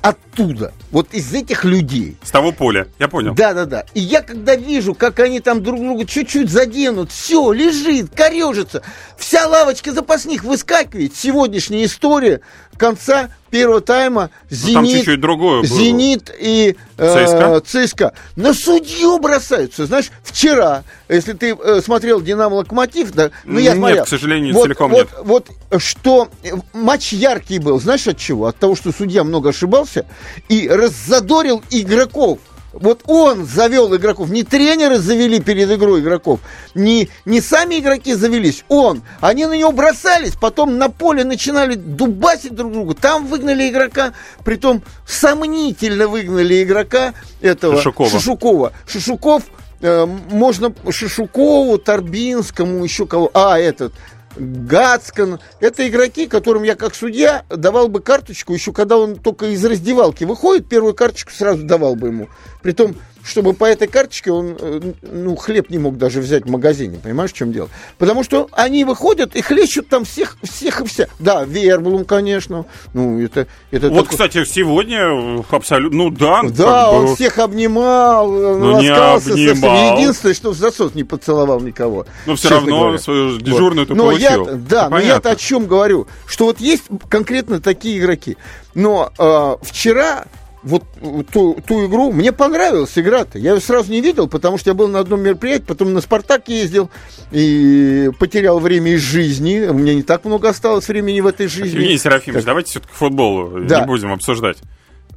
[0.02, 2.16] оттуда, вот из этих людей.
[2.22, 3.35] С того поля, я понял.
[3.35, 3.87] Да, да, да.
[3.94, 8.83] И я когда вижу, как они там друг друга чуть-чуть заденут, все, лежит, корежится,
[9.16, 11.14] вся лавочка запасных выскакивает.
[11.14, 12.40] Сегодняшняя история
[12.76, 17.61] конца первого тайма Зенит, ну, чуть-чуть другое Зенит и э, ЦСКА?
[17.61, 19.87] ЦСКА на судью бросаются.
[19.87, 24.04] Знаешь, вчера, если ты э, смотрел Динамо Локомотив, да, ну я нет, смотрел.
[24.04, 25.08] к сожалению, вот, целиком вот, нет.
[25.22, 28.46] Вот что э, матч яркий был, знаешь от чего?
[28.46, 30.06] От того, что судья много ошибался
[30.48, 32.38] и раззадорил игроков.
[32.72, 34.30] Вот он завел игроков.
[34.30, 36.40] Не тренеры завели перед игрой игроков,
[36.74, 39.02] не, не сами игроки завелись, он.
[39.20, 42.94] Они на него бросались, потом на поле начинали дубасить друг друга.
[42.94, 44.12] Там выгнали игрока,
[44.44, 48.11] притом сомнительно выгнали игрока этого Шишукова.
[48.11, 48.72] Шишукова.
[48.87, 49.42] Шишуков
[49.80, 53.30] э, можно Шишукову, Торбинскому, еще кого.
[53.35, 53.92] А, этот
[54.37, 55.40] Гацкан.
[55.61, 60.25] Это игроки, которым я как судья давал бы карточку, еще когда он только из раздевалки
[60.25, 62.29] выходит, первую карточку сразу давал бы ему.
[62.62, 66.98] Притом чтобы по этой карточке он, э, ну, хлеб не мог даже взять в магазине,
[67.02, 67.68] понимаешь, в чем дело?
[67.98, 71.08] Потому что они выходят и хлещут там всех, всех и вся.
[71.18, 73.46] Да, Верблум, конечно, ну, это...
[73.70, 74.11] это вот, такой...
[74.11, 76.42] кстати, сегодня абсолютно, ну, да.
[76.44, 77.14] Да, он бы...
[77.14, 79.98] всех обнимал, ну, ласкался не обнимал.
[79.98, 82.06] Единственное, что в засос не поцеловал никого.
[82.26, 82.98] Но все равно говоря.
[82.98, 83.88] свою дежурную вот.
[83.88, 84.48] ты но получил.
[84.48, 88.37] Я, да, но я-то о чем говорю, что вот есть конкретно такие игроки.
[88.74, 90.24] Но э, вчера
[90.62, 90.85] вот
[91.33, 93.38] ту, ту игру, мне понравилась игра-то.
[93.38, 96.48] Я ее сразу не видел, потому что я был на одном мероприятии, потом на «Спартак»
[96.48, 96.90] ездил
[97.31, 99.66] и потерял время из жизни.
[99.66, 101.77] У меня не так много осталось времени в этой жизни.
[101.77, 102.46] Евгений Серафимович, как...
[102.46, 103.81] давайте все-таки футбол да.
[103.81, 104.59] не будем обсуждать.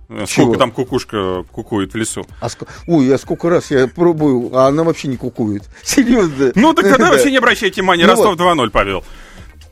[0.08, 0.56] Сколько Чего?
[0.56, 2.28] там кукушка кукует в лесу?
[2.40, 2.64] А ск...
[2.86, 5.64] Ой, я сколько раз я пробую, а она вообще не кукует.
[5.84, 6.52] Серьезно.
[6.54, 8.06] Ну, так тогда вообще не обращайте внимания.
[8.06, 9.04] Ну Ростов 2-0 повел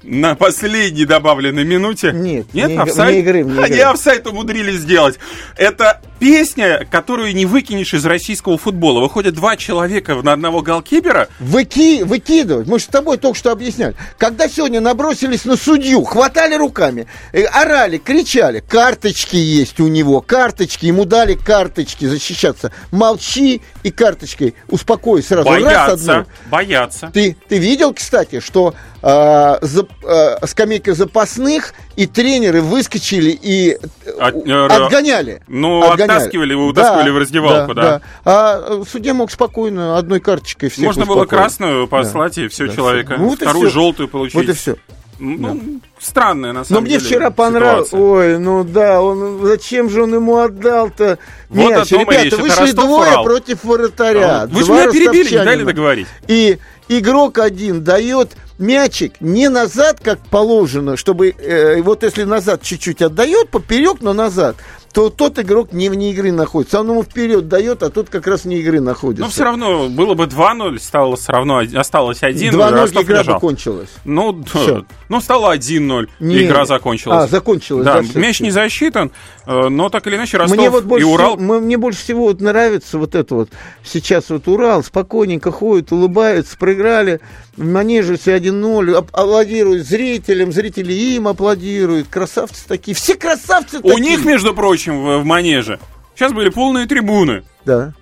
[0.03, 2.11] на последней добавленной минуте.
[2.13, 3.15] Нет, нет, не, офсайд.
[3.15, 5.19] Не игры, не Они офсайд умудрились сделать.
[5.57, 9.01] Это песня, которую не выкинешь из российского футбола.
[9.01, 11.27] Выходят два человека на одного голкипера.
[11.41, 12.65] Выки, выкидывать.
[12.65, 13.93] Мы же с тобой только что объясняли.
[14.17, 18.63] Когда сегодня набросились на судью, хватали руками, э, орали, кричали.
[18.65, 20.85] Карточки есть у него, карточки.
[20.85, 22.71] Ему дали карточки защищаться.
[22.91, 25.49] Молчи и карточкой успокой сразу.
[25.49, 27.11] Боятся, боятся.
[27.13, 33.77] Ты, ты видел, кстати, что э, за, э, скамейка запасных, и тренеры выскочили и
[34.19, 35.41] От, э, отгоняли.
[35.47, 36.12] Ну, отгоняли.
[36.15, 37.99] Оттаскивали, вы утаскивали да, в раздевалку, да, да.
[37.99, 38.01] да.
[38.25, 42.43] А судья мог спокойно одной карточкой всех Можно было красную послать, да.
[42.43, 43.15] и все да, человека.
[43.17, 43.73] Ну, вот Вторую все.
[43.73, 44.35] желтую получить.
[44.35, 44.75] Вот и все.
[45.19, 45.55] Ну, да.
[45.99, 47.93] странное, на самом Но мне вчера понравилось.
[47.93, 51.19] Ой, ну да, он зачем же он ему отдал-то?
[51.49, 51.91] Вот Мяч.
[51.91, 52.33] Ребята, речь.
[52.33, 53.23] вышли двое Урал.
[53.23, 54.47] против вратаря.
[54.47, 56.07] Вы же меня перебили, не дали договорить.
[56.27, 56.57] И
[56.89, 63.49] игрок один дает мячик не назад, как положено, чтобы э, вот если назад чуть-чуть отдает,
[63.49, 64.55] поперек, но назад,
[64.93, 66.79] то тот игрок не вне игры находится.
[66.79, 69.23] Он ему вперед дает, а тот как раз вне игры находится.
[69.23, 73.89] Но все равно было бы 2-0, стало все равно, осталось 1 2-0 игра закончилась.
[74.05, 74.85] Ну, все.
[75.09, 77.23] ну стало 1-0, игра закончилась.
[77.23, 77.85] А, закончилась.
[77.85, 79.11] Да, да мяч не засчитан,
[79.47, 81.37] э, но так или иначе Ростов мне вот больше и Урал...
[81.37, 83.49] Всего, мне больше всего вот нравится вот это вот.
[83.83, 87.19] Сейчас вот Урал спокойненько ходит, улыбается, проиграли
[87.55, 94.25] в манеже все 1-0, аплодируют зрителям, зрители им аплодируют, красавцы такие, все красавцы У них,
[94.25, 95.79] между прочим, в, в манеже
[96.15, 97.43] сейчас были полные трибуны.
[97.65, 97.93] Да.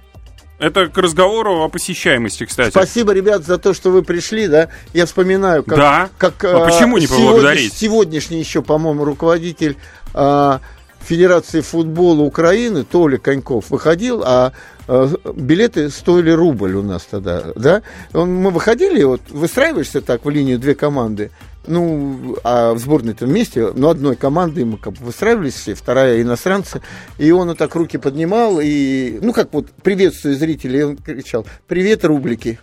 [0.60, 2.70] Это к разговору о посещаемости, кстати.
[2.70, 4.70] Спасибо, ребят, за то, что вы пришли, да.
[4.94, 5.78] Я вспоминаю, как...
[5.78, 6.10] Да?
[6.20, 7.74] как а почему не поблагодарить?
[7.74, 9.76] Сегодняшний еще, по-моему, руководитель
[10.14, 10.62] а,
[11.00, 14.52] Федерации футбола Украины, Толя Коньков, выходил, а
[14.88, 17.82] э, билеты стоили рубль у нас тогда, да?
[18.14, 21.32] Он, мы выходили, вот выстраиваешься так в линию две команды,
[21.68, 26.82] ну, а в сборной-то вместе, ну, одной командой мы как бы выстраивались все, вторая иностранцы,
[27.18, 32.04] и он вот так руки поднимал, и, ну, как вот приветствуя зрителей, он кричал, привет,
[32.06, 32.60] рублики.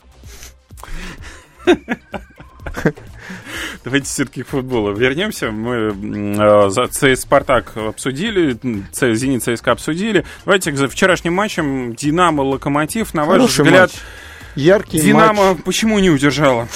[3.84, 5.50] Давайте все-таки к футболу вернемся.
[5.50, 5.94] Мы
[6.36, 8.58] э, за ЦС «Спартак» обсудили,
[8.92, 10.24] «Зенит» ЦСКА обсудили.
[10.44, 13.14] Давайте к вчерашним матчам «Динамо» «Локомотив».
[13.14, 14.00] На ваш Хороший взгляд, матч.
[14.56, 15.62] Яркий «Динамо» матч.
[15.64, 16.68] почему не удержала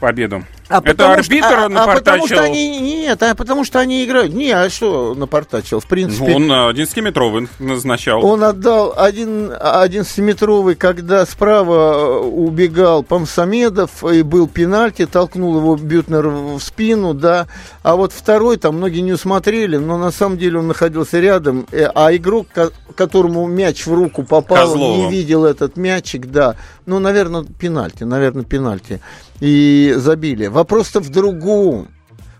[0.00, 0.44] победу?
[0.68, 1.90] А Это арбитр что, а, напортачил?
[1.90, 4.34] А потому что они, нет, а потому что они играют.
[4.34, 5.80] Не, а что напортачил?
[5.80, 6.34] В принципе...
[6.34, 8.24] Он 11-метровый назначал.
[8.24, 16.60] Он отдал один, 11-метровый, когда справа убегал Памсамедов, и был пенальти, толкнул его Бютнер в
[16.60, 17.46] спину, да.
[17.82, 21.66] А вот второй, там многие не усмотрели, но на самом деле он находился рядом.
[21.72, 22.48] Э, а игрок,
[22.94, 24.96] которому мяч в руку попал, Козлову.
[24.96, 26.56] не видел этот мячик, да.
[26.84, 29.00] Ну, наверное, пенальти, наверное, пенальти
[29.40, 30.46] и забили.
[30.58, 31.86] Вопрос-то в другом.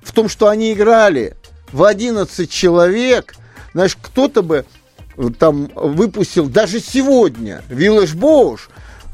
[0.02, 1.36] В том, что они играли
[1.70, 3.36] в 11 человек.
[3.74, 4.66] Знаешь, кто-то бы
[5.16, 8.70] э, там выпустил даже сегодня Виллаж Боуш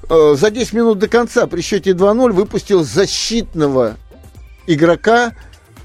[0.08, 3.98] э, за 10 минут до конца при счете 2-0 выпустил защитного
[4.66, 5.34] игрока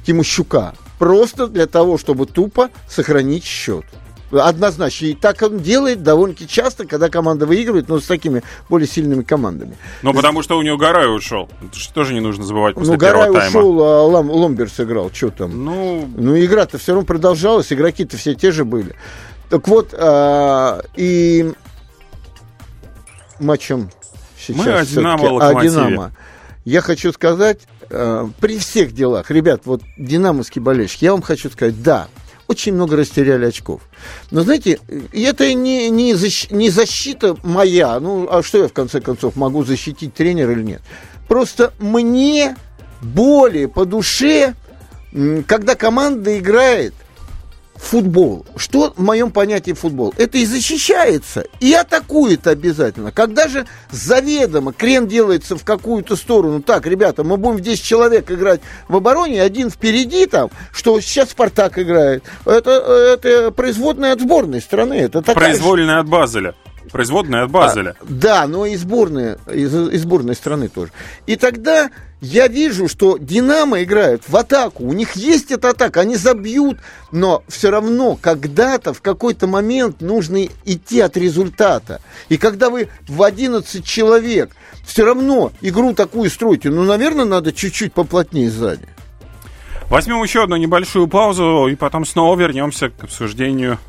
[0.06, 0.74] Тимощука.
[0.98, 3.84] Просто для того, чтобы тупо сохранить счет.
[4.32, 5.08] Однозначно.
[5.08, 9.76] И так он делает довольно-таки часто, когда команда выигрывает, но с такими более сильными командами.
[10.02, 11.50] Ну, потому что у него Гарай ушел.
[11.62, 15.12] Это же тоже не нужно забывать после ну, Гарай ушел, а Лом, Ломберс играл.
[15.12, 15.66] Что там?
[15.66, 18.96] Ну, ну игра-то все равно продолжалась, игроки-то все те же были.
[19.50, 21.52] Так вот, а, и
[23.40, 23.90] матчем
[24.38, 26.12] сейчас Мы о Динамо, о Динамо.
[26.66, 31.82] Я хочу сказать, а, при всех делах, ребят, вот динамовский болельщик, я вам хочу сказать,
[31.82, 32.08] да,
[32.50, 33.82] очень много растеряли очков.
[34.32, 34.80] Но знаете,
[35.14, 38.00] это не, не, защ, не защита моя.
[38.00, 40.82] Ну, а что я в конце концов могу защитить тренера или нет?
[41.28, 42.58] Просто мне
[43.02, 44.56] более по душе,
[45.46, 46.96] когда команда играет
[47.80, 48.46] футбол.
[48.56, 50.14] Что в моем понятии футбол?
[50.18, 53.12] Это и защищается, и атакует обязательно.
[53.12, 58.30] Когда же заведомо крен делается в какую-то сторону, так, ребята, мы будем в 10 человек
[58.32, 62.24] играть в обороне, один впереди там, что сейчас Спартак играет.
[62.46, 64.96] Это, это производная от сборной страны.
[64.96, 66.56] Это такая Произвольная от Базеля.
[66.92, 67.96] Производная от Базеля.
[68.00, 70.92] А, да, но и сборная, из, из сборной страны тоже.
[71.28, 71.90] И тогда
[72.22, 74.84] я вижу, что Динамо играют в атаку.
[74.84, 76.80] У них есть эта атака, они забьют,
[77.12, 82.02] но все равно когда-то, в какой-то момент нужно идти от результата.
[82.28, 84.52] И когда вы в 11 человек
[84.84, 88.88] все равно игру такую строите, ну, наверное, надо чуть-чуть поплотнее сзади.
[89.90, 93.80] Возьмем еще одну небольшую паузу и потом снова вернемся к обсуждению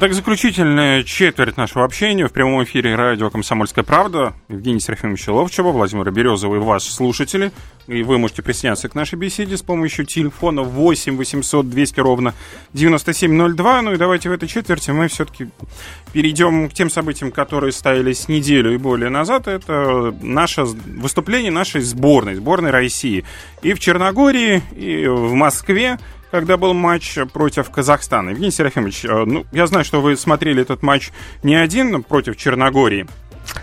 [0.00, 4.34] Так, заключительная четверть нашего общения в прямом эфире радио «Комсомольская правда».
[4.48, 7.52] Евгений Серафимович Ловчева, Владимир Березова и ваши слушатели.
[7.86, 12.34] И вы можете присоединяться к нашей беседе с помощью телефона 8 800 200 ровно
[12.72, 13.82] 9702.
[13.82, 15.48] Ну и давайте в этой четверти мы все-таки
[16.12, 19.46] перейдем к тем событиям, которые стоялись неделю и более назад.
[19.46, 23.24] Это наше выступление нашей сборной, сборной России.
[23.62, 25.98] И в Черногории, и в Москве
[26.34, 28.30] когда был матч против Казахстана.
[28.30, 31.12] Евгений Серафимович, э, ну, я знаю, что вы смотрели этот матч
[31.44, 33.06] не один против Черногории,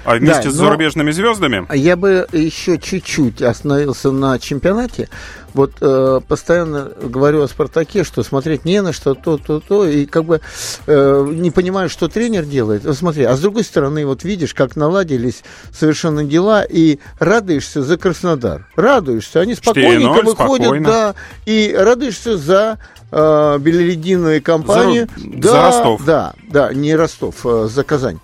[0.04, 1.65] а вместе да, с зарубежными звездами?
[1.75, 5.10] Я бы еще чуть-чуть остановился на чемпионате.
[5.54, 10.06] Вот э, постоянно говорю о Спартаке, что смотреть не на что, то, то, то, и
[10.06, 10.41] как бы
[10.88, 12.86] э, не понимаю, что тренер делает.
[12.86, 17.97] Вот смотри, а с другой стороны, вот видишь, как наладились совершенно дела, и радуешься за
[17.97, 18.67] Краснодар.
[18.75, 20.88] Радуешься, они спокойненько выходят, спокойно.
[20.88, 22.80] да, и радуешься за
[23.12, 25.10] э, белелединую компанию.
[25.17, 26.06] За, да, за Ростов.
[26.06, 28.19] Да, да, не Ростов, э, за Казань.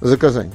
[0.00, 0.50] За Казань.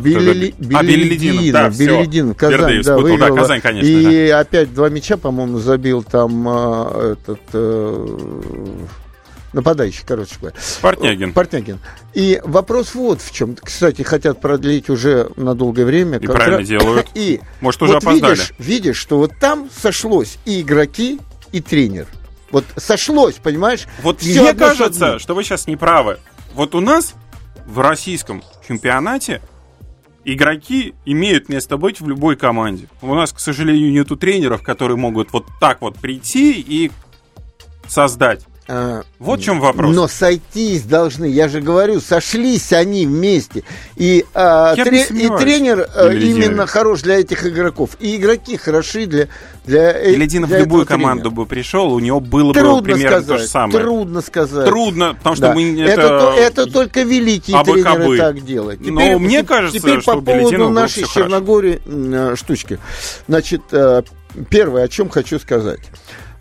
[0.00, 3.36] Белили, а, Белилединов, да, Белилединов, Казань, Бердыев да, выиграла.
[3.36, 3.86] Да, Казань, конечно.
[3.86, 4.40] И да.
[4.40, 7.40] опять два мяча, по-моему, забил там а, этот...
[7.52, 8.86] А,
[9.52, 10.56] нападающий, короче говоря.
[10.80, 11.32] Портнягин.
[11.32, 11.78] Портнягин.
[12.14, 13.54] И вопрос вот в чем.
[13.54, 16.18] Кстати, хотят продлить уже на долгое время.
[16.18, 16.68] И правильно раз...
[16.68, 17.06] делают.
[17.14, 18.32] И Может, уже вот опоздали.
[18.32, 21.20] Видишь, видишь, что вот там сошлось и игроки,
[21.52, 22.06] и тренер.
[22.50, 23.86] Вот сошлось, понимаешь?
[24.02, 26.18] Вот мне кажется, что вы сейчас не правы.
[26.54, 27.14] Вот у нас
[27.66, 29.40] в российском чемпионате
[30.24, 32.88] игроки имеют место быть в любой команде.
[33.00, 36.90] У нас, к сожалению, нету тренеров, которые могут вот так вот прийти и
[37.86, 39.94] создать а, вот в чем вопрос.
[39.94, 43.64] Но сойтись должны, я же говорю, сошлись они вместе.
[43.96, 47.96] И, а, тре- и тренер а, именно хорош для этих игроков.
[47.98, 49.28] И игроки хороши для,
[49.64, 51.36] для Лединов в любую команду тренера.
[51.36, 53.84] бы пришел, у него было трудно бы примерно сказать, то же самое.
[53.84, 54.68] Трудно сказать.
[54.68, 55.54] Трудно, потому что да.
[55.54, 56.00] мы это...
[56.00, 58.80] Это, это только великие а тренеры так делают.
[58.80, 62.36] Теперь, Но мне кажется, теперь что по поводу нашей Черногории хорошо.
[62.36, 62.78] штучки.
[63.26, 64.02] Значит, э,
[64.48, 65.80] первое, о чем хочу сказать.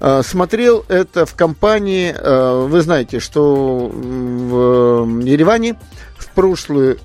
[0.01, 5.79] Э, смотрел это в компании, э, вы знаете, что в Ереване
[6.17, 6.97] в прошлую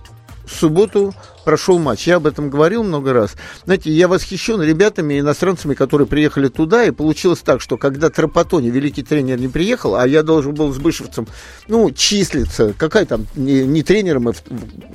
[0.49, 1.15] субботу
[1.47, 2.09] прошел матч.
[2.09, 3.37] Я об этом говорил много раз.
[3.65, 9.05] Знаете, я восхищен ребятами, иностранцами, которые приехали туда, и получилось так, что когда Тропотони, великий
[9.05, 11.29] тренер, не приехал, а я должен был с Бышевцем,
[11.69, 14.43] ну, числиться, какая там, не, не тренером, и в,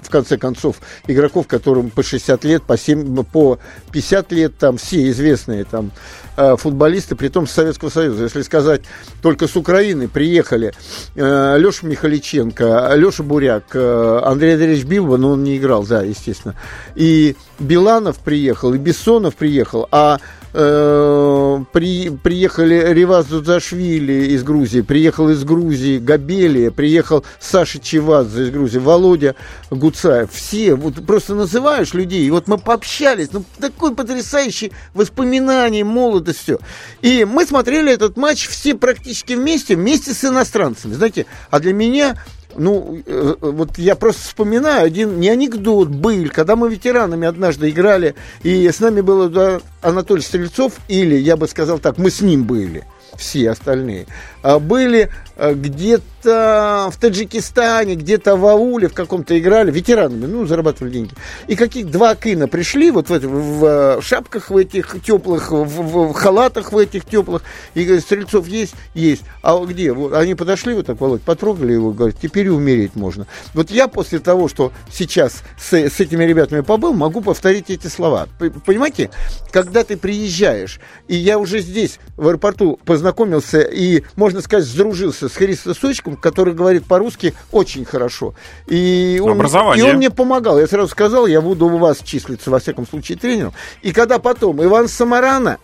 [0.04, 3.58] в конце концов, игроков, которым по 60 лет, по, 7, по
[3.94, 5.92] 50 лет, там, все известные, там,
[6.36, 8.24] э, футболисты, при том с Советского Союза.
[8.24, 8.82] Если сказать,
[9.22, 10.74] только с Украины приехали
[11.16, 16.41] э, Леша Михаличенко, Леша Буряк, э, Андрей Андреевич Билба, но он не играл, да, естественно
[16.42, 16.56] естественно.
[16.96, 20.20] И Биланов приехал, и Бессонов приехал, а
[20.54, 28.50] э, при, приехали Риваз Дудашвили из Грузии, приехал из Грузии Габелия, приехал Саша Чевадзе из
[28.50, 29.36] Грузии, Володя
[29.70, 30.32] Гуцаев.
[30.32, 36.60] Все, вот просто называешь людей, и вот мы пообщались, ну, такое потрясающее воспоминание, молодость, все.
[37.02, 40.94] И мы смотрели этот матч все практически вместе, вместе с иностранцами.
[40.94, 42.18] Знаете, а для меня
[42.56, 48.16] ну, э, вот я просто вспоминаю один не анекдот, был, когда мы ветеранами однажды играли,
[48.44, 52.44] и с нами был да, Анатолий Стрельцов, или, я бы сказал так, мы с ним
[52.44, 52.84] были,
[53.18, 54.08] все остальные.
[54.42, 55.10] А были э,
[55.42, 61.14] где-то в Таджикистане, где-то в Ауле в каком-то играли, ветеранами, ну, зарабатывали деньги.
[61.48, 65.64] И каких два кына пришли, вот в, это, в э, шапках в этих теплых, в,
[65.64, 67.42] в, в халатах в этих теплых,
[67.74, 68.76] и говорят, Стрельцов есть?
[68.94, 69.24] Есть.
[69.42, 69.94] А где?
[69.94, 73.26] Вот, они подошли вот так, Володь, потрогали его, говорят, теперь и умереть можно.
[73.56, 78.28] Вот я после того, что сейчас с, с этими ребятами побыл, могу повторить эти слова.
[78.66, 79.10] Понимаете,
[79.52, 85.36] когда ты приезжаешь, и я уже здесь, в аэропорту, познакомился и, можно сказать, сдружился с
[85.36, 88.34] Христо Сочком, который говорит по-русски очень хорошо.
[88.68, 89.38] И он,
[89.80, 90.60] и он мне помогал.
[90.60, 93.54] Я сразу сказал, я буду у вас числиться, во всяком случае, тренером.
[93.82, 95.58] И когда потом Иван Самарана,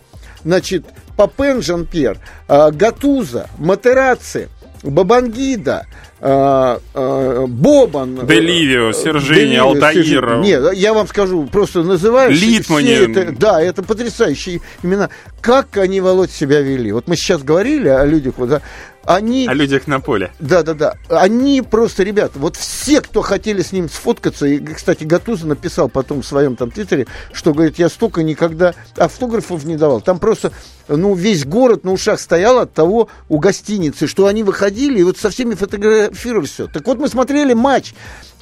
[0.44, 4.50] значит, Папен Жан-Пьер, а, Гатуза, Матераци,
[4.92, 5.86] Бабангида,
[6.20, 10.38] а, а, Бобан, Деливио, Сержини, Алтаир.
[10.40, 12.32] Нет, я вам скажу, просто называю.
[12.32, 12.94] Литмане.
[12.94, 15.10] Это, да, это потрясающие имена.
[15.42, 16.92] Как они, Володь, себя вели?
[16.92, 18.62] Вот мы сейчас говорили о людях, вот, да,
[19.08, 19.48] они...
[19.48, 20.32] О людях на поле.
[20.40, 20.96] Да, да, да.
[21.10, 26.22] Они просто, ребята, вот все, кто хотели с ним сфоткаться, и, кстати, Гатуза написал потом
[26.22, 30.02] в своем там твиттере, что, говорит, я столько никогда автографов не давал.
[30.02, 30.52] Там просто,
[30.88, 35.18] ну, весь город на ушах стоял от того у гостиницы, что они выходили и вот
[35.18, 36.68] со всеми фотографировали все.
[36.68, 37.94] Так вот мы смотрели матч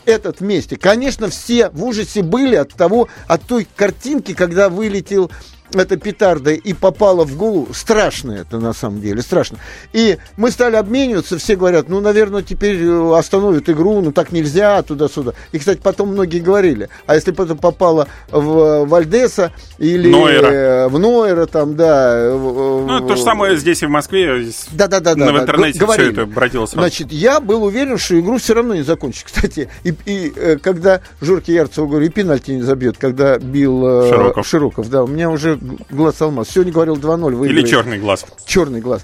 [0.05, 0.75] этот вместе.
[0.75, 5.31] Конечно, все в ужасе были от того, от той картинки, когда вылетел
[5.73, 9.57] эта петарда и попала в голову, страшно это на самом деле, страшно.
[9.93, 14.81] И мы стали обмениваться, все говорят, ну, наверное, теперь э, остановят игру, ну, так нельзя,
[14.83, 15.33] туда-сюда.
[15.51, 20.89] И, кстати, потом многие говорили, а если бы это попало в Вальдеса или Нойера.
[20.89, 22.31] в Нойера, там, да.
[22.33, 24.45] Ну, то же самое здесь и в Москве.
[24.71, 25.15] Да, да, да.
[25.15, 26.71] да в интернете да, все это бродилось.
[26.71, 29.23] Значит, я был уверен, что игру все равно не закончит.
[29.25, 34.09] Кстати, и, и э, когда Жорки Ярцев, говорю, и пенальти не забьет, когда бил э,
[34.09, 34.47] Широков.
[34.47, 35.57] Широков, да, у меня уже
[35.89, 36.49] глаз алмаз.
[36.49, 37.47] Сегодня говорил 2-0.
[37.47, 38.25] Или черный глаз.
[38.45, 39.03] Черный глаз.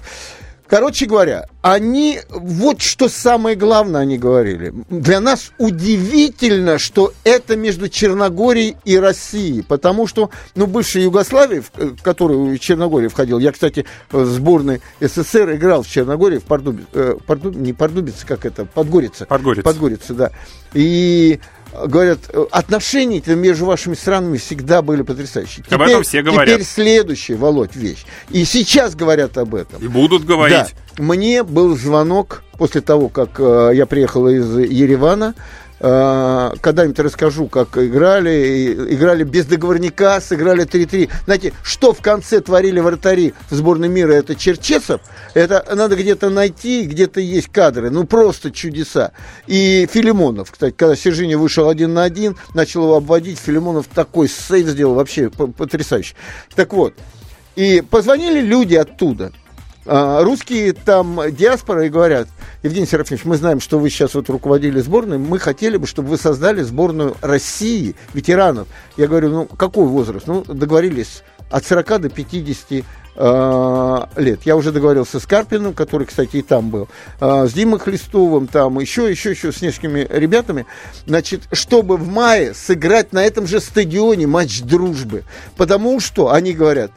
[0.72, 4.72] Короче говоря, они, вот что самое главное они говорили.
[4.88, 11.70] Для нас удивительно, что это между Черногорией и Россией, потому что, ну, бывшая Югославия, в
[11.76, 17.16] э, которую Черногория входил, я, кстати, в сборной СССР играл в Черногории, в Пардубице, э,
[17.26, 19.26] Пардуб, не Пардубице, как это, Подгорице.
[19.26, 19.62] Подгорице.
[19.62, 20.30] Подгорице, да.
[20.72, 21.38] И
[21.72, 22.18] говорят,
[22.50, 25.64] отношения между вашими странами всегда были потрясающие.
[25.64, 26.46] Теперь, об этом все говорят.
[26.46, 28.04] Теперь следующая, Володь, вещь.
[28.30, 29.82] И сейчас говорят об этом.
[29.82, 30.74] И будут говорить.
[30.96, 31.02] Да.
[31.02, 35.34] Мне был звонок после того, как э, я приехал из Еревана.
[35.84, 38.72] Э, когда-нибудь расскажу, как играли.
[38.94, 41.10] Играли без договорника, сыграли 3-3.
[41.24, 45.00] Знаете, что в конце творили вратари в сборной мира, это Черчесов.
[45.34, 47.90] Это надо где-то найти, где-то есть кадры.
[47.90, 49.10] Ну, просто чудеса.
[49.48, 54.68] И Филимонов, кстати, когда Сержини вышел один на один, начал его обводить, Филимонов такой сейв
[54.68, 56.14] сделал, вообще потрясающий.
[56.54, 56.94] Так вот,
[57.56, 59.32] и позвонили люди оттуда.
[59.84, 62.28] А, русские там диаспора и говорят,
[62.62, 66.18] Евгений Серафимович, мы знаем, что вы сейчас вот руководили сборной, мы хотели бы, чтобы вы
[66.18, 68.68] создали сборную России, ветеранов.
[68.96, 70.26] Я говорю, ну, какой возраст?
[70.26, 72.84] Ну, договорились от 40 до 50
[73.16, 74.40] э, лет.
[74.44, 76.88] Я уже договорился с Карпиным, который, кстати, и там был,
[77.20, 80.64] э, с Димой Хлестовым, там еще, еще, еще с несколькими ребятами,
[81.06, 85.24] значит, чтобы в мае сыграть на этом же стадионе матч дружбы.
[85.56, 86.92] Потому что, они говорят,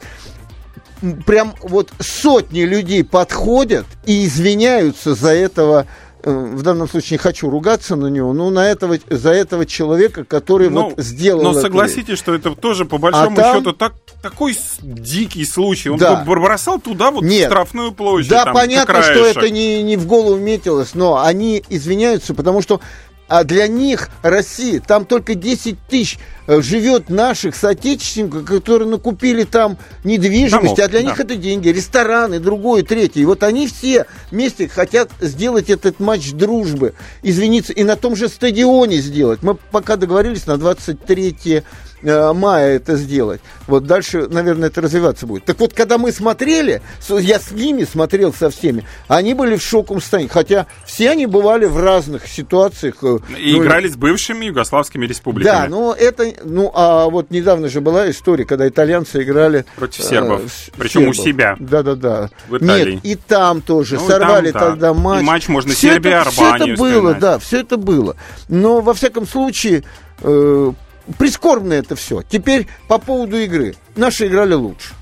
[1.26, 5.86] прям вот сотни людей подходят и извиняются за этого
[6.22, 10.24] э, в данном случае не хочу ругаться на него, но на этого, за этого человека,
[10.24, 12.16] который ну, вот сделал Но согласитесь, это.
[12.16, 13.56] что это тоже по большому а там...
[13.56, 15.90] счету так, такой дикий случай.
[15.90, 16.24] Он да.
[16.24, 17.46] бросал туда вот Нет.
[17.46, 18.30] штрафную площадь.
[18.30, 22.80] Да, там, понятно, что это не, не в голову метилось, но они извиняются, потому что
[23.28, 29.78] а для них Россия, там только 10 тысяч э, живет наших соотечественников, которые накупили там
[30.04, 31.06] недвижимость, Домов, а для да.
[31.06, 33.20] них это деньги, рестораны, другое, третье.
[33.20, 38.28] И вот они все вместе хотят сделать этот матч дружбы, извиниться, и на том же
[38.28, 39.42] стадионе сделать.
[39.42, 41.62] Мы пока договорились на 23 Э,
[42.06, 43.40] мая это сделать.
[43.66, 45.44] Вот дальше, наверное, это развиваться будет.
[45.44, 50.00] Так вот, когда мы смотрели, я с ними смотрел со всеми, они были в шоковом
[50.00, 50.30] состоянии.
[50.30, 52.96] Хотя все они бывали в разных ситуациях.
[53.02, 55.52] Э, И ну, играли с бывшими югославскими республиками.
[55.52, 59.64] Да, но это, ну, а вот недавно же была история, когда итальянцы играли...
[59.76, 61.18] Против сербов, э, причем сербов.
[61.18, 61.56] у себя.
[61.58, 62.30] Да-да-да.
[62.48, 62.94] В Италии.
[62.94, 64.70] Нет, и там тоже ну, сорвали там, да.
[64.70, 65.20] тогда матч.
[65.20, 68.16] И матч можно все Сербия, это, Все это было, да, все это было.
[68.48, 69.84] Но, во всяком случае,
[70.20, 70.72] э,
[71.18, 72.22] прискорбно это все.
[72.22, 73.74] Теперь по поводу игры.
[73.96, 74.94] Наши играли лучше.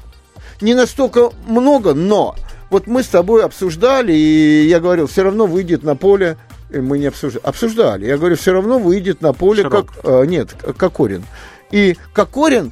[0.61, 2.37] Не настолько много, но
[2.71, 6.37] вот мы с тобой обсуждали, и я говорил, все равно выйдет на поле
[6.71, 7.43] мы не обсуждали.
[7.45, 8.07] Обсуждали.
[8.07, 9.93] Я говорю, все равно выйдет на поле, Широк.
[9.93, 10.05] как...
[10.05, 11.25] Э, нет, Кокорин.
[11.71, 12.71] И Кокорин э,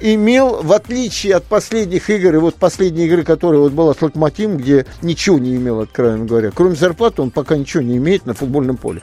[0.00, 4.56] имел, в отличие от последних игр, и вот последней игры, которая вот была с Локомотивом,
[4.56, 8.76] где ничего не имел, откровенно говоря, кроме зарплаты, он пока ничего не имеет на футбольном
[8.76, 9.02] поле.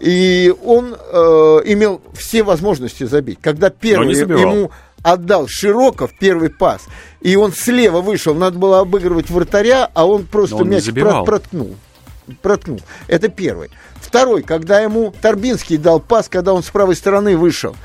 [0.00, 1.18] И он э,
[1.66, 3.38] имел все возможности забить.
[3.40, 4.70] Когда первый ему
[5.02, 6.82] отдал Широков первый пас,
[7.20, 10.84] и он слева вышел, надо было обыгрывать вратаря, а он просто он мяч
[11.24, 11.76] проткнул
[12.42, 12.80] проткнул.
[13.06, 13.70] Это первый.
[14.00, 17.76] Второй, когда ему Торбинский дал пас, когда он с правой стороны вышел.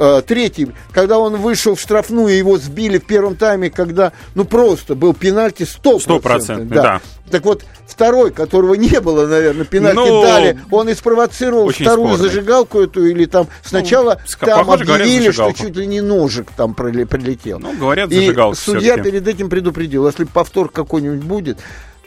[0.00, 4.94] Э, третий, когда он вышел в штрафную, его сбили в первом тайме, когда, ну, просто
[4.94, 6.06] был пенальти 100%.
[6.06, 6.82] 100%, да.
[6.82, 7.00] да.
[7.30, 12.28] Так вот, второй, которого не было, наверное, пенальти ну, дали, он и спровоцировал вторую спорный.
[12.28, 16.48] зажигалку эту, или там сначала ну, там похоже, объявили, говорят, что чуть ли не ножик
[16.56, 17.58] там прилетел.
[17.58, 21.58] Ну, говорят, зажигалка И судья перед этим предупредил, если повтор какой-нибудь будет,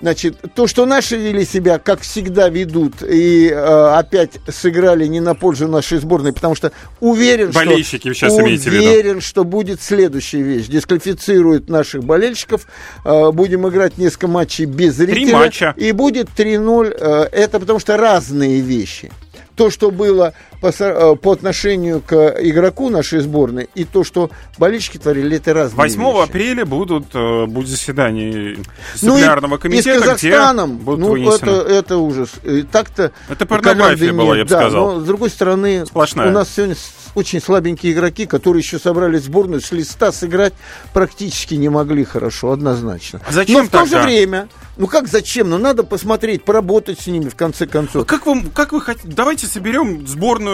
[0.01, 5.35] Значит, то, что наши вели себя, как всегда ведут, и э, опять сыграли не на
[5.35, 10.65] пользу нашей сборной, потому что уверен, Болельщики что, уверен, что будет следующая вещь.
[10.67, 12.65] Дисквалифицируют наших болельщиков,
[13.05, 15.25] э, будем играть несколько матчей без зрителя.
[15.25, 15.73] Три матча.
[15.77, 16.97] И будет 3-0.
[16.99, 19.11] Э, это потому что разные вещи
[19.55, 24.97] то, что было по, э, по отношению к игроку нашей сборной, и то, что болельщики
[24.97, 26.23] творили, это разные 8 вещи.
[26.23, 28.57] апреля будут, э, будет заседание
[28.93, 31.49] дисциплинарного ну, и, комитета, и с Казахстаном, где будут ну, вынесены.
[31.49, 32.29] это, это ужас.
[32.43, 34.93] И так-то это порнография была, я бы да, сказал.
[34.93, 36.27] Но, с другой стороны, Сплошная.
[36.27, 36.75] у нас сегодня
[37.15, 40.53] очень слабенькие игроки, которые еще собрали сборную, с листа сыграть
[40.93, 43.19] практически не могли хорошо, однозначно.
[43.27, 44.47] А зачем Но в то же время,
[44.77, 45.49] ну как зачем?
[45.49, 48.05] Ну надо посмотреть, поработать с ними в конце концов.
[48.05, 49.07] Как вы, как вы хотите?
[49.09, 50.50] Давайте соберем сборную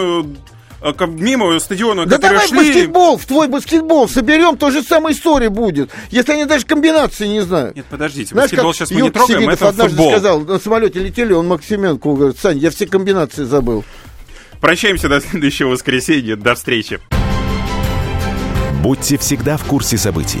[0.82, 2.58] э, мимо стадиона, да давай шли...
[2.58, 5.90] баскетбол, в твой баскетбол соберем, то же самая история будет.
[6.10, 7.76] Если они даже комбинации не знают.
[7.76, 10.10] Нет, подождите, Знаешь, баскетбол сейчас мы не трогаем, Севидов это однажды футбол.
[10.12, 13.84] сказал, на самолете летели, он Максименко говорит, Сань, я все комбинации забыл.
[14.60, 16.36] Прощаемся до следующего воскресенья.
[16.36, 17.00] До встречи.
[18.82, 20.40] Будьте всегда в курсе событий.